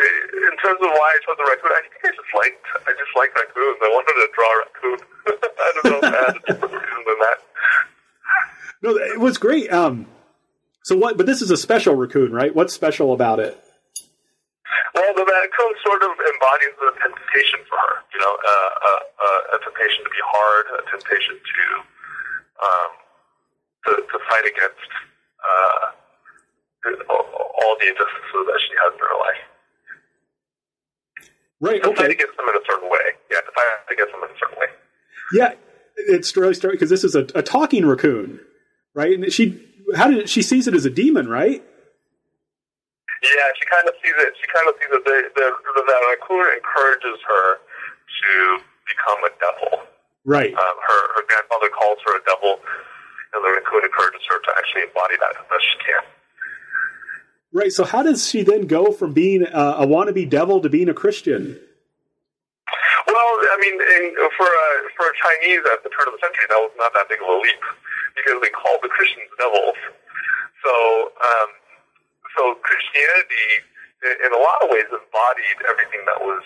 [0.49, 3.13] in terms of why I chose the raccoon, I think I just liked, I just
[3.15, 3.77] like raccoons.
[3.83, 4.99] I wanted to draw a raccoon.
[5.27, 7.37] I don't know if I had a different reason than that.
[8.81, 9.71] No, it was great.
[9.71, 10.07] Um,
[10.83, 11.17] so what?
[11.17, 12.53] But this is a special raccoon, right?
[12.55, 13.57] What's special about it?
[14.95, 17.95] Well, the raccoon sort of embodies the temptation for her.
[18.13, 21.63] You know, uh, uh, uh, a temptation to be hard, a temptation to
[22.65, 22.91] um,
[23.85, 24.89] to, to fight against
[25.41, 25.83] uh,
[27.61, 29.43] all the injustices that she has in her life.
[31.61, 31.81] Right.
[31.83, 32.13] To fight Okay.
[32.13, 33.05] against them in a certain way.
[33.29, 34.67] Yeah, to fight against them in a certain way.
[35.33, 35.53] Yeah,
[35.95, 38.39] it's really strange because this is a, a talking raccoon,
[38.93, 39.13] right?
[39.13, 39.59] And she,
[39.95, 41.63] how did she sees it as a demon, right?
[43.21, 44.33] Yeah, she kind of sees it.
[44.41, 48.31] She kind of sees that the, the, the, raccoon encourages her to
[48.89, 49.85] become a devil.
[50.25, 50.53] Right.
[50.53, 52.57] Um, her, her grandfather calls her a devil,
[53.33, 56.03] and the raccoon encourages her to actually embody that as best she can.
[57.53, 57.71] Right.
[57.71, 60.93] So how does she then go from being a, a wannabe devil to being a
[60.93, 61.59] Christian?
[63.07, 64.03] Well, I mean, in,
[64.37, 67.09] for a, for a Chinese at the turn of the century, that was not that
[67.09, 67.63] big of a leap
[68.13, 69.79] because they called the Christians devils.
[70.61, 70.73] So,
[71.17, 71.49] um,
[72.37, 73.65] so Christianity,
[74.05, 76.43] in, in a lot of ways, embodied everything that was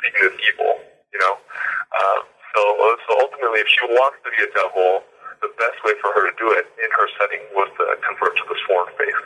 [0.00, 0.80] seen as evil.
[1.12, 2.20] You know, um,
[2.56, 2.60] so
[3.04, 5.04] so ultimately, if she wants to be a devil,
[5.44, 8.44] the best way for her to do it in her setting was to convert to
[8.48, 9.20] this foreign faith,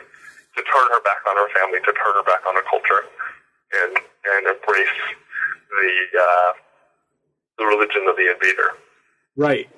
[0.59, 3.07] to turn her back on her family, to turn her back on her culture,
[3.71, 4.99] and and embrace
[5.69, 6.53] the uh,
[7.57, 8.71] the religion of the invader.
[9.35, 9.69] Right.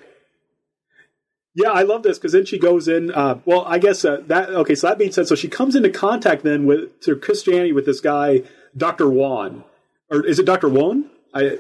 [1.56, 3.12] Yeah, I love this because then she goes in.
[3.12, 4.76] Uh, well, I guess uh, that okay.
[4.76, 8.00] So that being said, so she comes into contact then with to Christianity with this
[8.00, 8.44] guy,
[8.78, 9.64] Doctor Wan,
[10.10, 11.10] or is it Doctor Wan?
[11.34, 11.60] I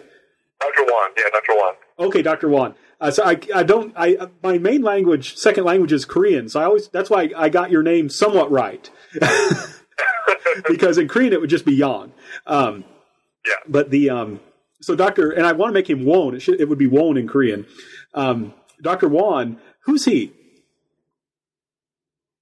[0.59, 0.83] Dr.
[0.83, 1.55] Wan, yeah, Dr.
[1.55, 1.73] Wan.
[1.99, 2.75] okay, Doctor Wan.
[3.01, 6.65] Uh, so I, I don't I my main language second language is Korean, so I
[6.65, 8.89] always that's why I got your name somewhat right
[10.67, 12.11] because in Korean it would just be Yan.
[12.45, 12.83] Um,
[13.49, 13.55] Yeah.
[13.67, 14.39] but the um,
[14.81, 16.35] so Doctor and I want to make him Won.
[16.35, 17.65] It should it would be Won in Korean.
[18.13, 20.31] Um, Doctor Wan, who's he?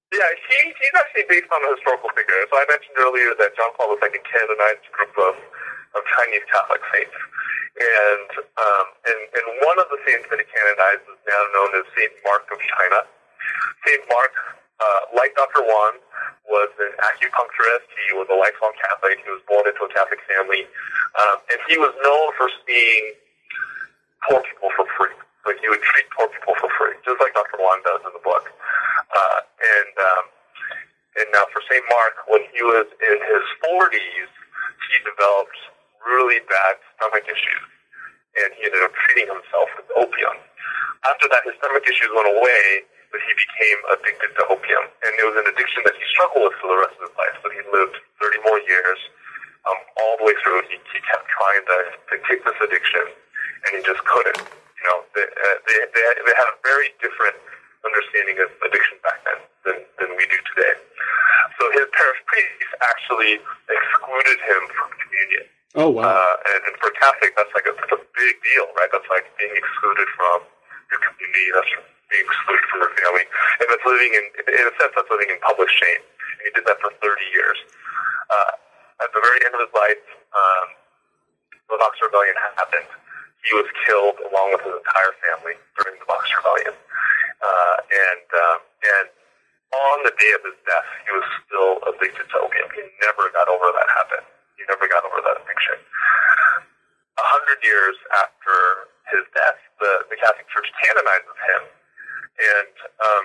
[0.08, 2.40] Yeah, he, he's actually based on a historical figure.
[2.48, 6.80] So I mentioned earlier that John Paul II canonized a group of, of Chinese Catholic
[6.88, 7.12] saints.
[7.76, 11.84] And, um, and, and one of the saints that he canonized is now known as
[11.92, 13.04] Saint Mark of China.
[13.84, 14.34] Saint Mark,
[14.80, 15.60] uh, like Dr.
[15.60, 16.00] Wan,
[16.48, 17.86] was an acupuncturist.
[18.08, 19.20] He was a lifelong Catholic.
[19.20, 20.64] He was born into a Catholic family.
[21.16, 23.04] Um, and he was known for seeing
[24.28, 25.14] poor people for free.
[25.44, 27.60] Like he would treat poor people for free, just like Dr.
[27.60, 28.44] Wan does in the book.
[29.08, 30.24] Uh, and um,
[31.18, 31.82] and now for St.
[31.88, 35.58] Mark, when he was in his 40s, he developed
[36.06, 37.68] really bad stomach issues,
[38.38, 40.36] and he ended up treating himself with opium.
[41.10, 45.24] After that, his stomach issues went away, but he became addicted to opium, and it
[45.24, 47.36] was an addiction that he struggled with for the rest of his life.
[47.40, 49.00] But he lived 30 more years.
[49.66, 53.70] Um, all the way through, he, he kept trying to, to kick this addiction, and
[53.76, 54.40] he just couldn't.
[54.40, 57.36] You know, they, uh, they, they, they had a very different
[57.84, 60.74] understanding of addiction back then than, than we do today.
[61.58, 65.44] So his parish priest actually excluded him from communion.
[65.76, 66.06] Oh wow!
[66.06, 68.88] Uh, and, and for a Catholic, that's like a, that's a big deal, right?
[68.88, 70.48] That's like being excluded from
[70.88, 71.46] your community.
[71.52, 71.70] That's
[72.08, 73.24] being excluded from your family,
[73.60, 76.02] and that's living in, in a sense, that's living in public shame.
[76.02, 77.58] And he did that for 30 years.
[78.28, 78.52] Uh,
[79.04, 80.04] at the very end of his life,
[80.34, 80.66] um,
[81.68, 82.88] the Boxer Rebellion happened.
[83.46, 88.60] He was killed along with his entire family during the Boxer Rebellion, uh, and um,
[88.82, 89.06] and
[89.68, 92.68] on the day of his death, he was still addicted to opium.
[92.72, 94.24] He never got over that habit.
[94.56, 95.76] He never got over that addiction.
[97.18, 101.62] A hundred years after his death, the, the Catholic Church canonizes him,
[102.38, 102.72] and
[103.02, 103.24] um,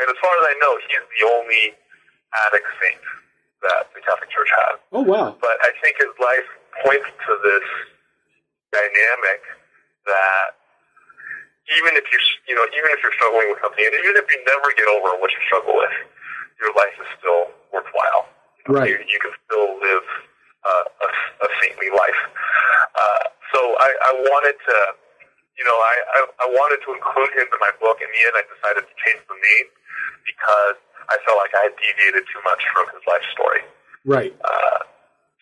[0.00, 1.64] and as far as I know, he's the only
[2.48, 3.04] addict saint
[3.64, 4.80] that the Catholic Church has.
[4.92, 5.36] oh wow!
[5.40, 6.48] But I think his life
[6.84, 7.66] points to this
[8.72, 9.40] dynamic
[10.06, 10.56] that
[11.78, 14.38] even if you're, you know, even if you're struggling with something, and even if you
[14.46, 15.94] never get over what you struggle with,
[16.58, 18.26] your life is still worthwhile.
[18.58, 18.90] You know, Right.
[18.90, 20.06] You, you can still live
[20.66, 21.08] uh, a,
[21.46, 22.20] a saintly life.
[22.96, 24.76] Uh, so I, I wanted to,
[25.60, 28.00] you know, I, I, I wanted to include him in my book.
[28.00, 29.68] In the end, I decided to change the name
[30.24, 30.80] because
[31.12, 33.62] I felt like I had deviated too much from his life story.
[34.08, 34.32] Right.
[34.40, 34.80] Uh,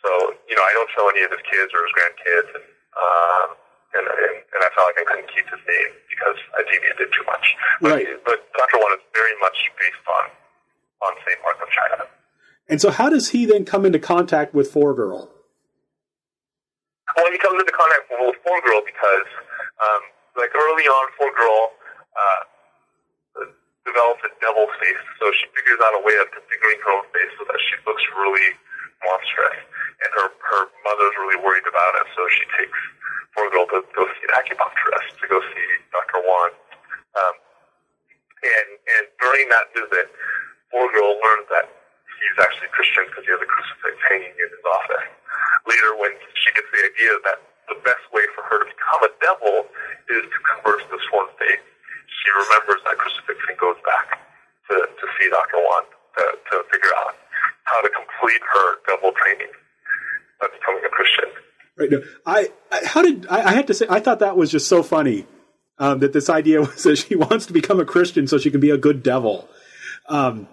[0.03, 0.11] so,
[0.51, 2.66] you know, I don't show any of his kids or his grandkids, and,
[2.99, 3.49] um,
[3.95, 7.27] and, and, and I felt like I couldn't keep his name because I deviated too
[7.31, 7.47] much.
[7.79, 8.11] But, Right.
[8.27, 8.83] But Dr.
[8.83, 10.35] Wan is very much based on
[10.99, 11.39] on St.
[11.47, 12.11] Mark of China.
[12.69, 15.31] And so, how does he then come into contact with Four Girl?
[17.16, 19.27] Well, he comes into contact with Four Girl because,
[19.79, 20.03] um,
[20.39, 21.62] like early on, Four Girl
[22.14, 22.43] uh,
[23.87, 27.33] develops a devil face, so she figures out a way of configuring her own face
[27.39, 28.55] so that she looks really
[29.03, 29.59] monstrous,
[30.05, 32.79] and her her mother's really worried about it, so she takes
[33.33, 36.20] Four Girl to go see an acupuncturist to go see Dr.
[36.22, 36.51] Wan,
[37.16, 37.35] um,
[38.45, 38.68] and
[38.99, 40.11] and during that visit,
[40.70, 41.66] Four Girl learns that
[42.18, 45.07] he's actually Christian because he has a crucifix hanging in his office
[45.66, 47.39] later when she gets the idea that
[47.69, 49.55] the best way for her to become a devil
[50.09, 51.01] is to convert to the
[51.39, 51.64] faith,
[52.09, 54.21] she remembers that crucifix and goes back
[54.69, 55.61] to, to see Dr.
[55.61, 55.85] Wan
[56.16, 57.14] to, to figure out
[57.64, 59.53] how to complete her devil training
[60.43, 61.29] of becoming a Christian.
[61.77, 61.91] Right.
[61.91, 64.66] No, I, I how did I, I had to say I thought that was just
[64.66, 65.27] so funny
[65.79, 68.61] um, that this idea was that she wants to become a Christian so she can
[68.61, 69.49] be a good devil.
[70.09, 70.49] Um,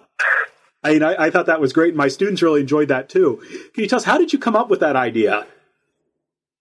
[0.84, 3.42] I mean, I, I thought that was great, and my students really enjoyed that too.
[3.74, 5.46] Can you tell us how did you come up with that idea?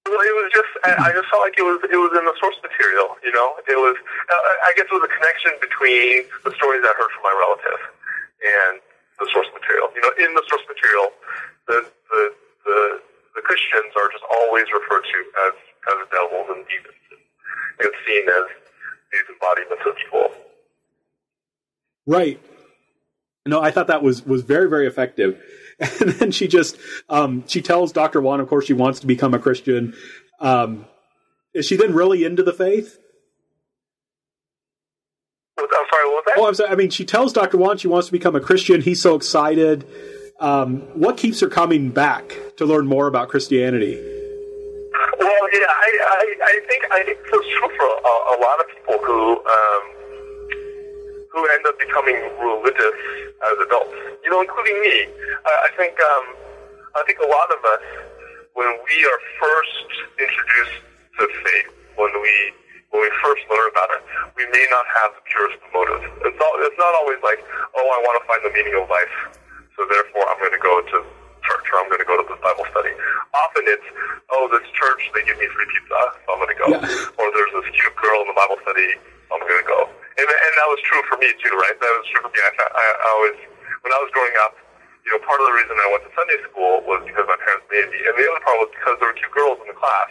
[0.05, 2.55] Well, it was just, I, just felt like it was, it was in the source
[2.61, 3.57] material, you know?
[3.65, 7.25] It was, uh, I guess it was a connection between the stories I heard from
[7.25, 7.81] my relative
[8.45, 8.73] and
[9.17, 9.89] the source material.
[9.97, 11.09] You know, in the source material,
[11.65, 12.21] the, the,
[12.69, 12.79] the,
[13.33, 15.53] the Christians are just always referred to as,
[15.89, 17.01] as devils and demons.
[17.81, 18.45] It's seen as
[19.09, 20.29] these embodiments of evil.
[22.05, 22.37] Right.
[23.45, 25.41] No, I thought that was was very very effective.
[25.99, 26.77] And then she just
[27.09, 29.93] um, she tells Doctor Wan, of course, she wants to become a Christian.
[30.39, 30.85] Um,
[31.53, 32.97] is she then really into the faith?
[35.57, 36.33] I'm sorry, what was that?
[36.37, 36.69] Oh, I'm sorry.
[36.69, 38.81] I mean, she tells Doctor Wan she wants to become a Christian.
[38.81, 39.85] He's so excited.
[40.39, 43.95] Um, what keeps her coming back to learn more about Christianity?
[45.19, 48.65] Well, yeah, I, I, I think I think it's true for a, a lot of
[48.67, 49.83] people who um,
[51.45, 52.97] who end up becoming religious
[53.45, 53.93] as adults.
[54.25, 55.05] You know, including me.
[55.45, 56.25] I, I think um,
[56.97, 57.85] I think a lot of us,
[58.57, 59.85] when we are first
[60.17, 60.77] introduced
[61.21, 61.69] to faith,
[62.01, 62.33] when we
[62.89, 64.01] when we first learn about it,
[64.33, 66.05] we may not have the purest motives.
[66.25, 67.37] It's not it's not always like,
[67.77, 69.37] oh, I want to find the meaning of life,
[69.77, 70.97] so therefore I'm going to go to
[71.45, 72.89] church or I'm going to go to this Bible study.
[73.37, 73.85] Often it's,
[74.33, 76.67] oh, this church, they give me free pizza, so I'm going to go.
[76.73, 77.21] Yeah.
[77.21, 78.97] Or there's this cute girl in the Bible study,
[79.29, 79.79] I'm going to go.
[80.15, 81.75] And, and that was true for me too, right?
[81.75, 82.39] That was true for me.
[82.39, 83.37] I, I, I always,
[83.83, 84.55] when I was growing up,
[85.05, 87.69] you know, part of the reason I went to Sunday school was because my parents
[87.69, 90.09] made me, and the other part was because there were two girls in the class.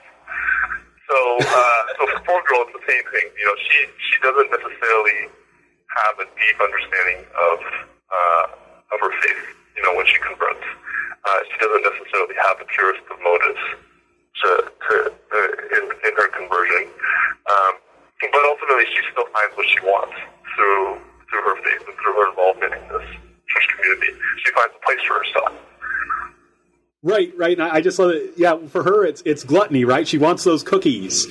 [1.10, 3.26] So, uh, so for Four Girl, it's the same thing.
[3.36, 5.28] You know, she she doesn't necessarily
[5.98, 7.58] have a deep understanding of
[8.08, 8.44] uh,
[8.94, 9.42] of her faith.
[9.76, 10.64] You know, when she converts,
[11.26, 13.62] uh, she doesn't necessarily have the purest of motives
[14.42, 16.86] to, to uh, in, in her conversion.
[17.50, 17.74] Um,
[18.32, 20.14] but ultimately, she still finds what she wants
[20.56, 21.00] through
[21.30, 23.08] through her faith and through her involvement in this
[23.48, 24.12] church community.
[24.44, 25.52] She finds a place for herself.
[27.02, 27.58] Right, right.
[27.58, 28.34] And I I just love it.
[28.36, 30.06] Yeah, for her, it's it's gluttony, right?
[30.06, 31.26] She wants those cookies.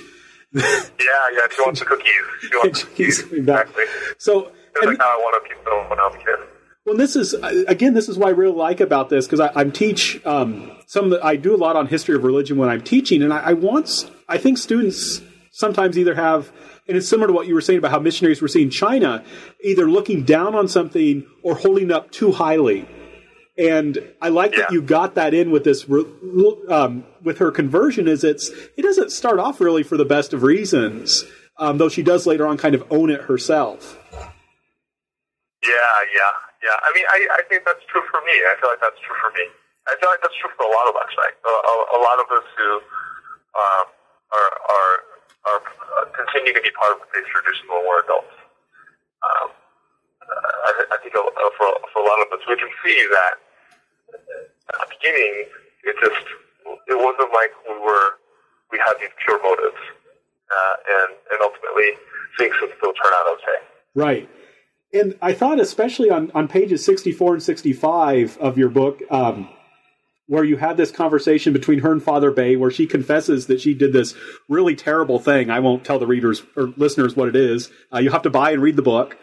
[0.53, 0.61] Yeah,
[0.99, 1.41] yeah.
[1.49, 2.13] She wants the cookies.
[2.41, 3.31] She wants cookies.
[3.31, 3.83] Exactly.
[4.19, 6.47] So, and, like how I want to keep them when I was a kid.
[6.85, 7.33] Well, this is
[7.67, 7.93] again.
[7.93, 11.05] This is what I really like about this because I'm teach um, some.
[11.05, 13.39] Of the, I do a lot on history of religion when I'm teaching, and I,
[13.39, 14.11] I want.
[14.27, 15.21] I think students
[15.51, 16.51] sometimes either have,
[16.87, 19.23] and it's similar to what you were saying about how missionaries were seeing China,
[19.63, 22.87] either looking down on something or holding up too highly.
[23.57, 25.85] And I like that you got that in with this
[26.69, 28.07] um, with her conversion.
[28.07, 31.23] Is it's it doesn't start off really for the best of reasons,
[31.59, 33.99] um, though she does later on kind of own it herself.
[35.63, 36.33] Yeah, yeah,
[36.65, 36.77] yeah.
[36.81, 38.33] I mean, I, I think that's true for me.
[38.33, 39.45] I feel like that's true for me.
[39.87, 41.35] I feel like that's true for a lot of us, right?
[41.45, 42.69] A, a, a lot of us who
[43.53, 43.85] um,
[44.33, 44.93] are, are,
[45.45, 45.61] are
[45.93, 48.33] uh, continue to be part of the tradition when we're adults.
[49.23, 49.49] Um,
[50.23, 51.21] uh, I, I think uh,
[51.57, 53.35] for, for a lot of us, we can see that
[54.13, 55.47] at the beginning,
[55.83, 56.25] it just
[56.87, 58.19] it wasn't like we were
[58.71, 59.81] we had these pure motives,
[60.49, 61.93] uh, and and ultimately
[62.37, 63.59] things can still turn out okay.
[63.95, 64.29] Right.
[64.93, 69.49] And I thought, especially on, on pages 64 and 65 of your book, um,
[70.33, 73.75] where you have this conversation between her and Father Bey, where she confesses that she
[73.75, 74.15] did this
[74.49, 75.51] really terrible thing.
[75.51, 77.69] I won't tell the readers or listeners what it is.
[77.93, 79.15] Uh, you have to buy and read the book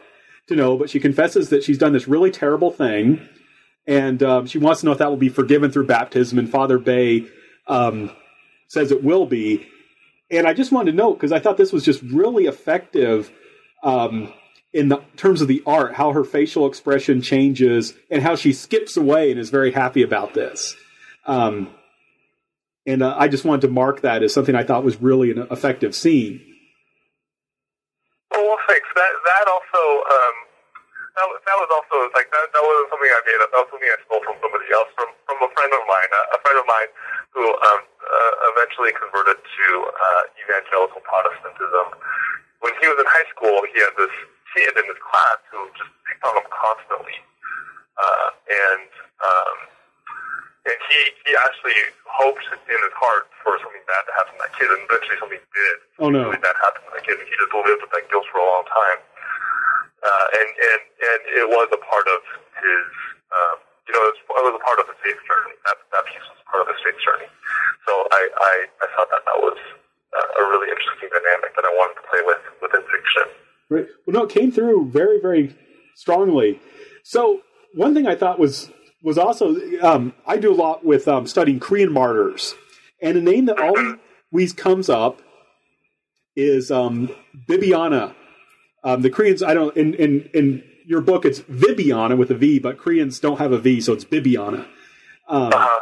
[0.47, 3.29] to know, but she confesses that she's done this really terrible thing.
[3.89, 6.39] And um, she wants to know if that will be forgiven through baptism.
[6.39, 7.27] And Father Bey
[7.67, 8.13] um,
[8.69, 9.67] says it will be.
[10.31, 13.33] And I just wanted to note, because I thought this was just really effective.
[13.83, 14.33] Um,
[14.73, 18.97] in the terms of the art, how her facial expression changes and how she skips
[18.97, 20.77] away and is very happy about this.
[21.27, 21.75] Um,
[22.87, 25.47] and uh, I just wanted to mark that as something I thought was really an
[25.51, 26.41] effective scene.
[28.31, 28.89] Well, thanks.
[28.95, 30.37] That that also um,
[31.17, 32.45] that, that was also like that.
[32.55, 33.51] That wasn't something I made up.
[33.53, 36.11] That was something I stole from somebody else, from from a friend of mine.
[36.11, 36.91] A, a friend of mine
[37.37, 41.87] who um, uh, eventually converted to uh, evangelical Protestantism.
[42.65, 44.15] When he was in high school, he had this
[44.57, 47.19] kid in his class who just picked on him constantly,
[47.99, 48.91] uh, and
[49.21, 49.57] um,
[50.67, 54.53] and he he actually hoped in his heart for something bad to happen to that
[54.57, 55.77] kid, and eventually something did.
[55.97, 56.29] Oh no!
[56.29, 58.47] Something bad happened to that kid, and he just lived with that guilt for a
[58.47, 59.01] long time.
[60.01, 62.21] Uh, and and and it was a part of
[62.61, 62.87] his,
[63.33, 63.57] um,
[63.89, 65.57] you know, it was, it was a part of his faith journey.
[65.65, 67.29] That that piece was part of his faith journey.
[67.89, 68.55] So I I,
[68.85, 69.57] I thought that that was
[70.13, 73.27] uh, a really interesting dynamic that I wanted to play with within fiction.
[73.69, 73.89] Right.
[74.05, 75.57] Well, no, it came through very very
[75.97, 76.61] strongly.
[77.05, 77.41] So
[77.75, 78.73] one thing I thought was
[79.03, 82.55] was also um, I do a lot with um, studying Korean martyrs,
[83.01, 85.21] and a name that always comes up
[86.37, 87.11] is um,
[87.49, 88.15] Bibiana.
[88.85, 92.59] Um, the Koreans, I don't in, in in your book it's Vibiana with a V,
[92.59, 94.67] but Koreans don't have a V, so it's Bibiana.
[95.29, 95.81] Um, Uh-huh.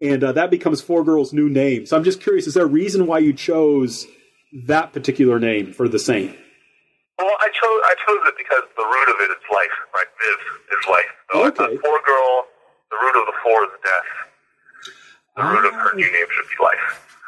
[0.00, 1.86] and uh, that becomes Four Girls' new name.
[1.86, 4.06] So I'm just curious: is there a reason why you chose
[4.64, 6.36] that particular name for the saint?
[7.16, 10.10] Well, I chose I chose it because the root of it is life, right?
[10.20, 10.38] Viv
[10.76, 11.12] is life.
[11.32, 11.80] So I thought Okay.
[11.80, 12.44] Four Girl,
[12.92, 14.10] the root of the four is death.
[15.36, 16.84] The root of her new name should be life.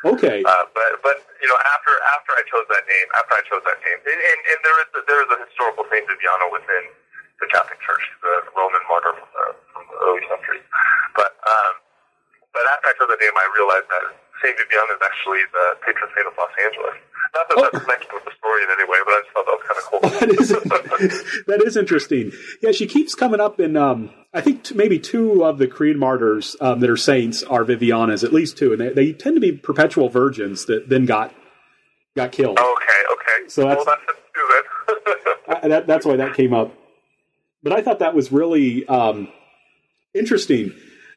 [0.06, 3.64] Okay, Uh, but but you know after after I chose that name, after I chose
[3.66, 6.84] that name, and, and, and there is a, there is a historical Saint Vibiana within
[7.42, 10.62] the Catholic Church, the Roman martyr from the, from the early centuries.
[11.18, 11.72] But um,
[12.54, 14.04] but after I chose that name, I realized that
[14.42, 16.94] Saint Vibiana is actually the patron saint of Los Angeles.
[17.34, 19.56] Not that that's connected with the story in any way, but I just thought that
[19.58, 20.00] was kind of cool.
[20.20, 22.32] that is that is interesting.
[22.62, 23.76] Yeah, she keeps coming up in.
[23.76, 27.64] Um, I think t- maybe two of the Korean martyrs um, that are saints are
[27.64, 31.34] Vivianas, at least two, and they, they tend to be perpetual virgins that then got
[32.16, 32.58] got killed.
[32.58, 33.48] Okay, okay.
[33.48, 34.48] So that's- well, that's it too
[35.48, 35.56] then.
[35.64, 36.72] I- that, that's why that came up.
[37.62, 39.28] But I thought that was really um,
[40.14, 40.72] interesting.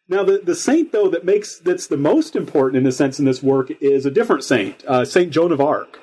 [0.08, 3.26] Now, the, the saint though that makes that's the most important in a sense in
[3.26, 6.00] this work is a different saint, uh, Saint Joan of Arc.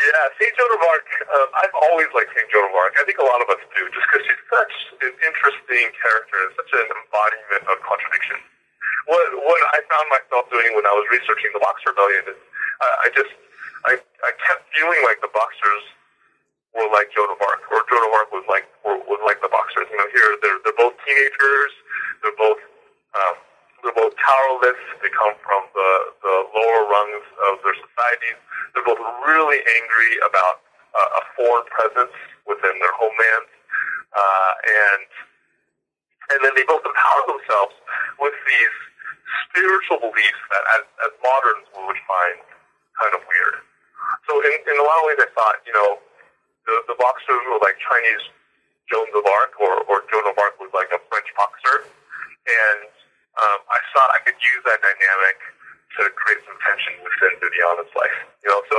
[0.00, 0.48] Yeah, St.
[0.56, 2.48] Joan of Arc, um, I've always liked St.
[2.48, 2.96] Joan of Arc.
[2.96, 6.50] I think a lot of us do, just because she's such an interesting character, and
[6.56, 8.40] such an embodiment of contradiction.
[9.12, 12.40] What, what I found myself doing when I was researching the Boxer Rebellion is
[12.80, 13.32] uh, I just,
[13.92, 13.92] I,
[14.24, 15.84] I kept feeling like the Boxers
[16.74, 19.90] were like Joan of Arc, or Joan of Arc was like, was like the Boxers.
[19.90, 21.72] You know, here they're, they're both teenagers,
[22.22, 22.60] they're both,
[23.14, 23.34] um,
[23.82, 25.90] they're both powerless, they come from the,
[26.22, 28.38] the lower rungs of their societies,
[28.74, 30.62] they're both really angry about
[30.94, 32.14] uh, a foreign presence
[32.46, 33.46] within their homeland,
[34.14, 35.06] uh, and
[36.30, 37.74] and then they both empower themselves
[38.22, 38.76] with these
[39.50, 42.38] spiritual beliefs that, as, as moderns, we would find
[43.02, 43.58] kind of weird.
[44.30, 45.98] So, in, in a lot of ways, I thought, you know,
[46.66, 48.24] the, the boxers were like Chinese
[48.90, 52.90] Joan of Arc, or, or Joan of Arc was like a French boxer, and
[53.38, 55.38] um, I thought I could use that dynamic
[55.98, 58.18] to create some tension within Vibiana's life.
[58.42, 58.78] You know, so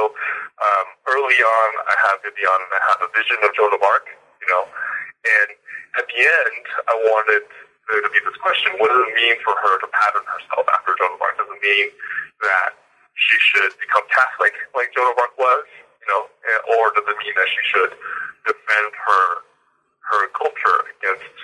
[0.59, 4.07] um, early on, I have Vibiana, and I have a vision of Joan of Arc.
[4.43, 5.49] You know, and
[5.95, 7.47] at the end, I wanted
[7.87, 10.91] there to be this question: What does it mean for her to pattern herself after
[10.99, 11.39] Joan of Arc?
[11.39, 11.87] Does it mean
[12.43, 12.75] that
[13.15, 15.67] she should become Catholic like Joan of Arc was?
[16.01, 16.21] You know,
[16.77, 17.91] or does it mean that she should
[18.45, 19.25] defend her
[20.11, 21.35] her culture against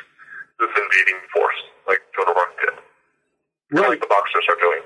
[0.59, 2.75] this invading force like Joan of Arc did?
[3.71, 3.89] Right.
[3.89, 4.81] like the boxers are doing.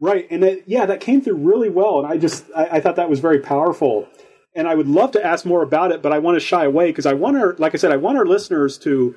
[0.00, 2.96] Right, and it, yeah, that came through really well, and I just I, I thought
[2.96, 4.08] that was very powerful,
[4.54, 6.86] and I would love to ask more about it, but I want to shy away
[6.86, 9.14] because I want our, like I said, I want our listeners to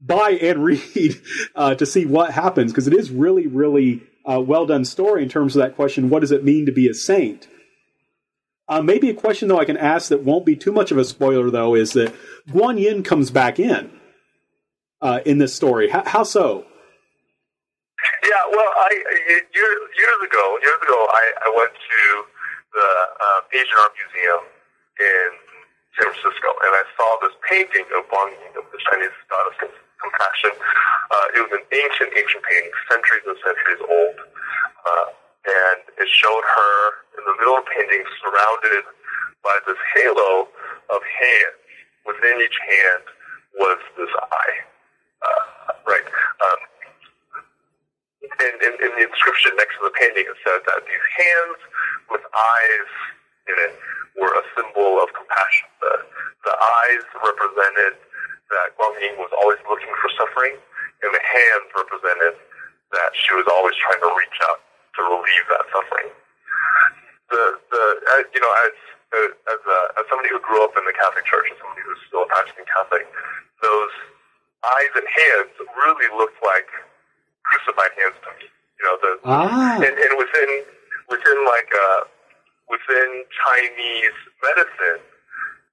[0.00, 1.20] buy and read
[1.54, 5.30] uh, to see what happens because it is really, really uh, well done story in
[5.30, 7.48] terms of that question: what does it mean to be a saint?
[8.68, 11.04] Uh, maybe a question though I can ask that won't be too much of a
[11.04, 12.14] spoiler though is that
[12.50, 13.90] Guan Yin comes back in
[15.00, 15.88] uh, in this story.
[15.88, 16.66] How, how so?
[18.22, 18.92] Yeah, well, I
[19.54, 22.02] years years ago, years ago, I, I went to
[22.74, 22.88] the
[23.18, 24.42] uh, Asian Art Museum
[25.00, 25.28] in
[25.98, 29.72] San Francisco, and I saw this painting of Guan Yin, of the Chinese goddess of
[29.98, 30.54] compassion.
[31.10, 34.16] Uh, it was an ancient, ancient painting, centuries and centuries old,
[34.86, 35.06] uh,
[35.48, 36.74] and it showed her
[37.16, 38.84] in the middle of the painting, surrounded
[39.40, 40.48] by this halo
[40.92, 41.64] of hands.
[42.04, 43.04] Within each hand
[43.56, 44.56] was this eye.
[45.24, 46.08] Uh, right.
[46.44, 46.60] Um,
[48.28, 51.60] in, in, in the inscription next to the painting, it said that these hands
[52.12, 52.90] with eyes
[53.48, 53.74] in it
[54.20, 55.68] were a symbol of compassion.
[55.80, 55.94] The,
[56.44, 57.96] the eyes represented
[58.52, 60.56] that Guan Yin was always looking for suffering,
[61.04, 62.36] and the hands represented
[62.92, 64.67] that she was always trying to reach out
[64.98, 66.10] to relieve that suffering.
[67.30, 68.74] The the uh, you know as
[69.14, 72.00] uh, as a, as somebody who grew up in the Catholic Church and somebody who's
[72.10, 73.06] still a practicing Catholic,
[73.62, 73.94] those
[74.66, 76.66] eyes and hands really looked like
[77.46, 78.46] crucified hands to me.
[78.50, 79.76] You know the Ah.
[79.78, 80.50] and, and within
[81.08, 82.00] within like uh,
[82.68, 85.00] within Chinese medicine,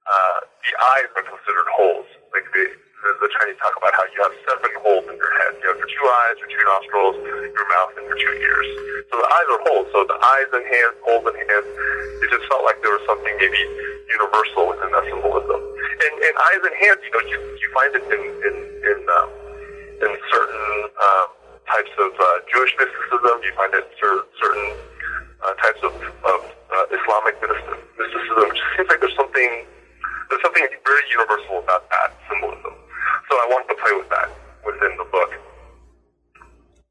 [0.06, 2.06] uh, the eyes are considered holes.
[2.32, 2.68] Like the,
[3.06, 5.52] the the Chinese talk about how you have seven holes in your head.
[5.62, 8.68] You have your two eyes, your two nostrils, your mouth, and your two ears.
[9.10, 9.86] So the eyes are holes.
[9.94, 11.68] So the eyes and hands, holes and hands.
[12.26, 13.62] It just felt like there was something maybe
[14.10, 15.60] universal within that symbolism.
[16.02, 18.56] And, and eyes and hands, you know, you you find it in in
[18.90, 19.28] in, um,
[20.02, 20.66] in certain
[20.98, 21.28] um,
[21.70, 23.34] types of uh, Jewish mysticism.
[23.46, 24.68] You find it in cer- certain
[25.46, 28.46] uh, types of, of uh, Islamic mysticism.
[28.50, 29.50] It just seems like there's something
[30.26, 32.75] there's something very universal about that symbolism.
[33.28, 34.30] So I wanted to play with that
[34.64, 35.30] within the book.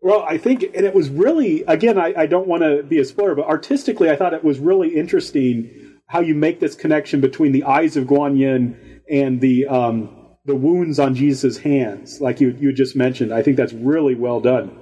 [0.01, 3.05] Well, I think, and it was really, again, I, I don't want to be a
[3.05, 7.51] spoiler, but artistically, I thought it was really interesting how you make this connection between
[7.51, 10.09] the eyes of Guan Yin and the um,
[10.45, 13.33] the wounds on Jesus' hands, like you you just mentioned.
[13.33, 14.77] I think that's really well done,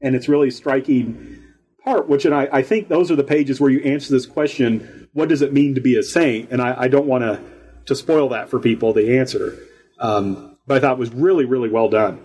[0.00, 1.42] and it's really striking
[1.82, 2.08] part.
[2.08, 5.28] Which, and I, I think those are the pages where you answer this question: What
[5.28, 6.50] does it mean to be a saint?
[6.52, 7.40] And I, I don't want to
[7.86, 8.92] to spoil that for people.
[8.92, 9.58] The answer,
[9.98, 12.20] um, but I thought it was really really well done.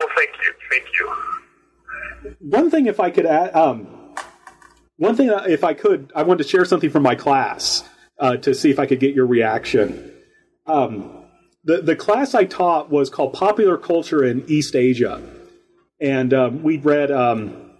[0.00, 2.34] Well, thank you, thank you.
[2.40, 3.86] one thing if i could add um,
[4.96, 7.84] one thing if i could i wanted to share something from my class
[8.18, 10.12] uh, to see if i could get your reaction.
[10.66, 11.24] Um,
[11.64, 15.22] the, the class i taught was called popular culture in east asia.
[16.00, 17.72] And um, we read um,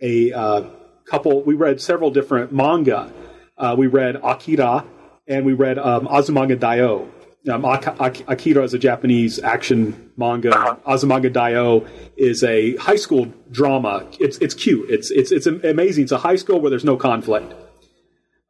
[0.00, 0.64] a uh,
[1.04, 3.12] couple we read several different manga.
[3.56, 4.84] Uh, we read akira
[5.28, 7.08] and we read um, azumanga daioh
[7.50, 10.50] um, Ak- Ak- Akira is a Japanese action manga.
[10.86, 14.06] Azumanga Daioh is a high school drama.
[14.20, 14.90] It's it's cute.
[14.90, 16.04] It's it's it's amazing.
[16.04, 17.54] It's a high school where there's no conflict.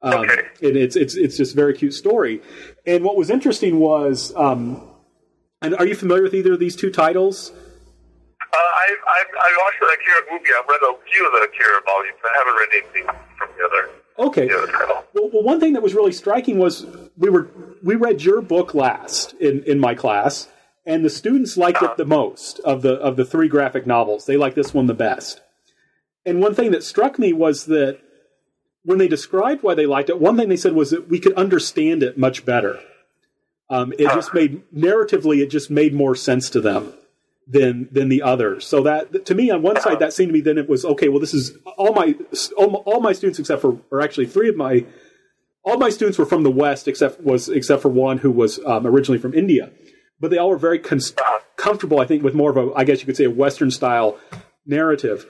[0.00, 0.42] Um, Okay.
[0.62, 2.40] and it's it's it's just a very cute story.
[2.86, 4.80] And what was interesting was, um,
[5.60, 7.50] and are you familiar with either of these two titles?
[7.50, 10.50] Uh, I, I I watched the Akira movie.
[10.58, 12.18] I've read a few of the Akira volumes.
[12.24, 14.48] I haven't read anything from the other Okay.
[14.48, 17.48] Well, well, one thing that was really striking was we were
[17.82, 20.48] we read your book last in, in my class,
[20.84, 24.26] and the students liked it the most of the of the three graphic novels.
[24.26, 25.40] They liked this one the best.
[26.26, 28.00] And one thing that struck me was that
[28.84, 31.34] when they described why they liked it, one thing they said was that we could
[31.34, 32.80] understand it much better.
[33.70, 36.92] Um, it just made narratively, it just made more sense to them
[37.50, 38.66] than than the others.
[38.66, 41.08] So that to me, on one side, that seemed to me then it was okay.
[41.08, 42.14] Well, this is all my
[42.56, 44.84] all, my- students except for, or actually three of my
[45.64, 48.86] all my students were from the West, except was except for one who was um,
[48.86, 49.70] originally from India.
[50.20, 51.14] But they all were very cons-
[51.56, 54.18] comfortable, I think, with more of a, I guess you could say, a Western style
[54.66, 55.26] narrative.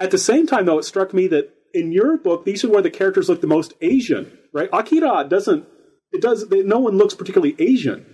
[0.00, 2.82] At the same time, though, it struck me that in your book, these are where
[2.82, 4.68] the characters look the most Asian, right?
[4.72, 5.66] Akira doesn't.
[6.12, 6.44] It does.
[6.50, 8.13] No one looks particularly Asian.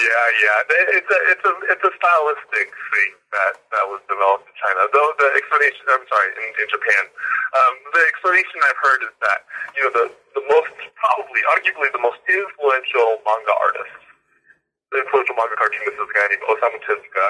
[0.00, 0.96] Yeah, yeah.
[0.96, 4.88] It's a it's a it's a stylistic thing that that was developed in China.
[4.96, 7.04] Though the explanation, I'm sorry, in, in Japan,
[7.52, 9.40] um, the explanation I've heard is that
[9.76, 10.06] you know the
[10.40, 13.92] the most probably arguably the most influential manga artist,
[14.88, 17.26] the influential manga cartoonist is a guy named Osamu Tezuka.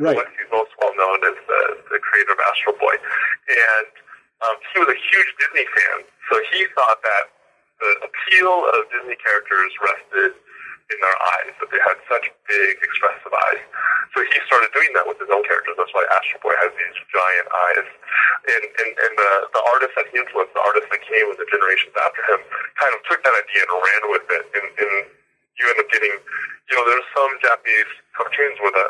[0.00, 0.16] Right.
[0.16, 1.60] He's most well known as the
[1.92, 3.92] the creator of Astro Boy, and
[4.48, 6.08] um, he was a huge Disney fan.
[6.32, 7.24] So he thought that
[7.84, 10.32] the appeal of Disney characters rested
[10.94, 13.62] in their eyes, that they had such big, expressive eyes.
[14.14, 15.74] So he started doing that with his own characters.
[15.74, 17.86] That's why Astro Boy has these giant eyes.
[18.46, 21.48] And, and, and the, the artists that he influenced, the artists that came in the
[21.50, 22.40] generations after him,
[22.78, 24.44] kind of took that idea and ran with it.
[24.54, 24.92] And, and
[25.58, 28.86] you end up getting, you know, there's some Japanese cartoons where the,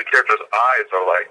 [0.00, 1.28] the characters' eyes are like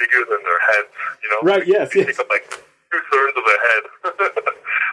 [0.00, 1.40] bigger than their heads, you know?
[1.44, 2.16] Right, yes, They yes.
[2.16, 3.82] take up like two thirds of the head.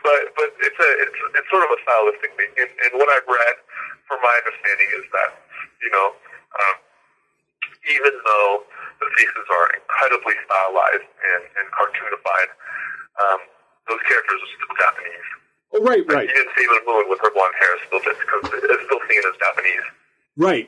[0.06, 2.52] but but it's a it's it's sort of a stylistic thing.
[2.58, 3.56] And, and what I've read,
[4.12, 5.40] from my understanding, is that
[5.80, 6.76] you know, um,
[7.88, 8.68] even though
[9.00, 12.50] the faces are incredibly stylized and, and cartoonified,
[13.24, 13.40] um,
[13.88, 15.30] those characters are still Japanese.
[15.72, 18.84] Oh, right, right, didn't Even Sailor Moon with her blonde hair is still just it's
[18.84, 19.88] still seen as Japanese.
[20.36, 20.68] right,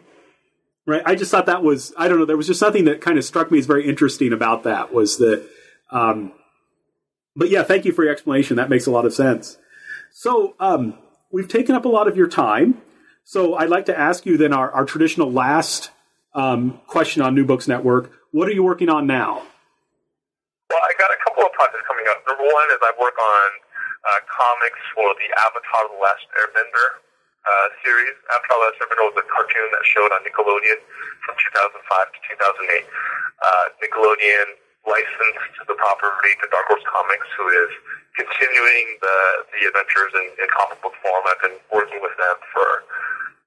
[0.88, 1.04] right.
[1.06, 1.94] I just thought that was.
[1.98, 2.26] I don't know.
[2.26, 5.18] There was just something that kind of struck me as very interesting about that was
[5.18, 5.44] that.
[5.92, 6.32] Um,
[7.36, 8.58] but yeah, thank you for your explanation.
[8.58, 9.58] That makes a lot of sense.
[10.12, 10.98] So um,
[11.32, 12.82] we've taken up a lot of your time.
[13.24, 15.92] So I'd like to ask you then our, our traditional last
[16.36, 18.12] um, question on New Books Network.
[18.32, 19.48] What are you working on now?
[20.68, 22.20] Well, I got a couple of projects coming up.
[22.28, 23.48] Number one is I work on
[24.04, 26.88] uh, comics for the Avatar: The Last Airbender
[27.48, 28.12] uh, series.
[28.28, 30.80] Avatar: The Last Airbender was a cartoon that showed on Nickelodeon
[31.24, 32.84] from 2005 to 2008.
[32.84, 34.48] Uh, Nickelodeon
[34.84, 37.72] licensed the property to Dark Horse Comics, who is
[38.18, 39.18] continuing the
[39.58, 41.24] the adventures in, in comic book form.
[41.26, 42.68] I've been working with them for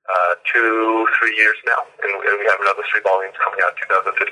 [0.07, 3.91] uh, two, three years now, and, and we have another three volumes coming out in
[3.91, 4.23] 2015.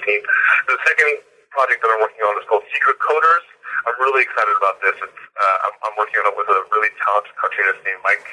[0.70, 1.12] The second
[1.50, 3.46] project that I'm working on is called Secret Coders.
[3.86, 4.94] I'm really excited about this.
[5.02, 8.26] It's, uh, I'm, I'm working on it with a really talented cartoonist named Mike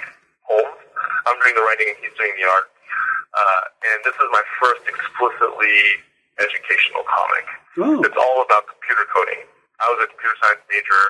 [0.46, 0.82] Holmes.
[1.26, 2.70] I'm doing the writing and he's doing the art.
[3.32, 6.04] Uh, and this is my first explicitly
[6.38, 7.46] educational comic.
[7.80, 8.06] Oh.
[8.06, 9.42] It's all about computer coding.
[9.82, 11.04] I was a computer science major.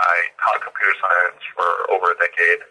[0.00, 2.64] I taught computer science for over a decade.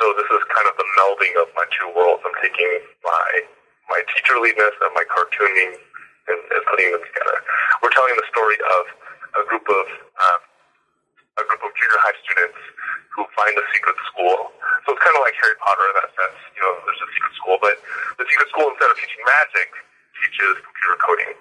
[0.00, 2.20] So this is kind of the melding of my two worlds.
[2.26, 2.68] I'm taking
[3.00, 3.28] my
[3.88, 5.76] my teacherliness and my cartooning
[6.28, 7.36] and, and putting them together.
[7.84, 8.82] We're telling the story of
[9.40, 10.40] a group of um,
[11.40, 12.60] a group of junior high students
[13.16, 14.52] who find a secret school.
[14.84, 16.38] So it's kind of like Harry Potter in that sense.
[16.58, 17.76] You know, there's a secret school, but
[18.20, 19.68] the secret school instead of teaching magic
[20.18, 21.32] teaches computer coding.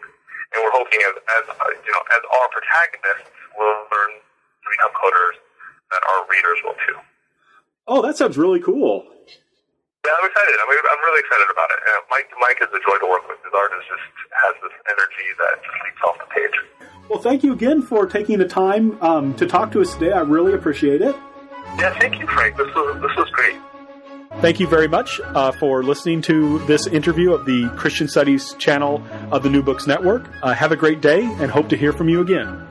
[0.54, 4.94] And we're hoping as, as uh, you know, as our protagonists will learn to become
[4.94, 5.36] coders,
[5.90, 6.98] that our readers will too.
[7.88, 9.04] Oh, that sounds really cool.
[10.06, 10.56] Yeah, I'm excited.
[10.60, 11.80] I mean, I'm really excited about it.
[11.80, 13.40] Uh, Mike, Mike is a joy to work with.
[13.44, 16.56] His art is just has this energy that just leaps off the page.
[17.10, 20.12] Well, thank you again for taking the time um, to talk to us today.
[20.12, 21.16] I really appreciate it.
[21.80, 22.58] Yeah, thank you, Frank.
[22.58, 23.56] This was this was great.
[24.42, 29.02] Thank you very much uh, for listening to this interview of the Christian Studies channel
[29.32, 30.30] of the New Books Network.
[30.42, 32.68] Uh, have a great day and hope to hear from you again.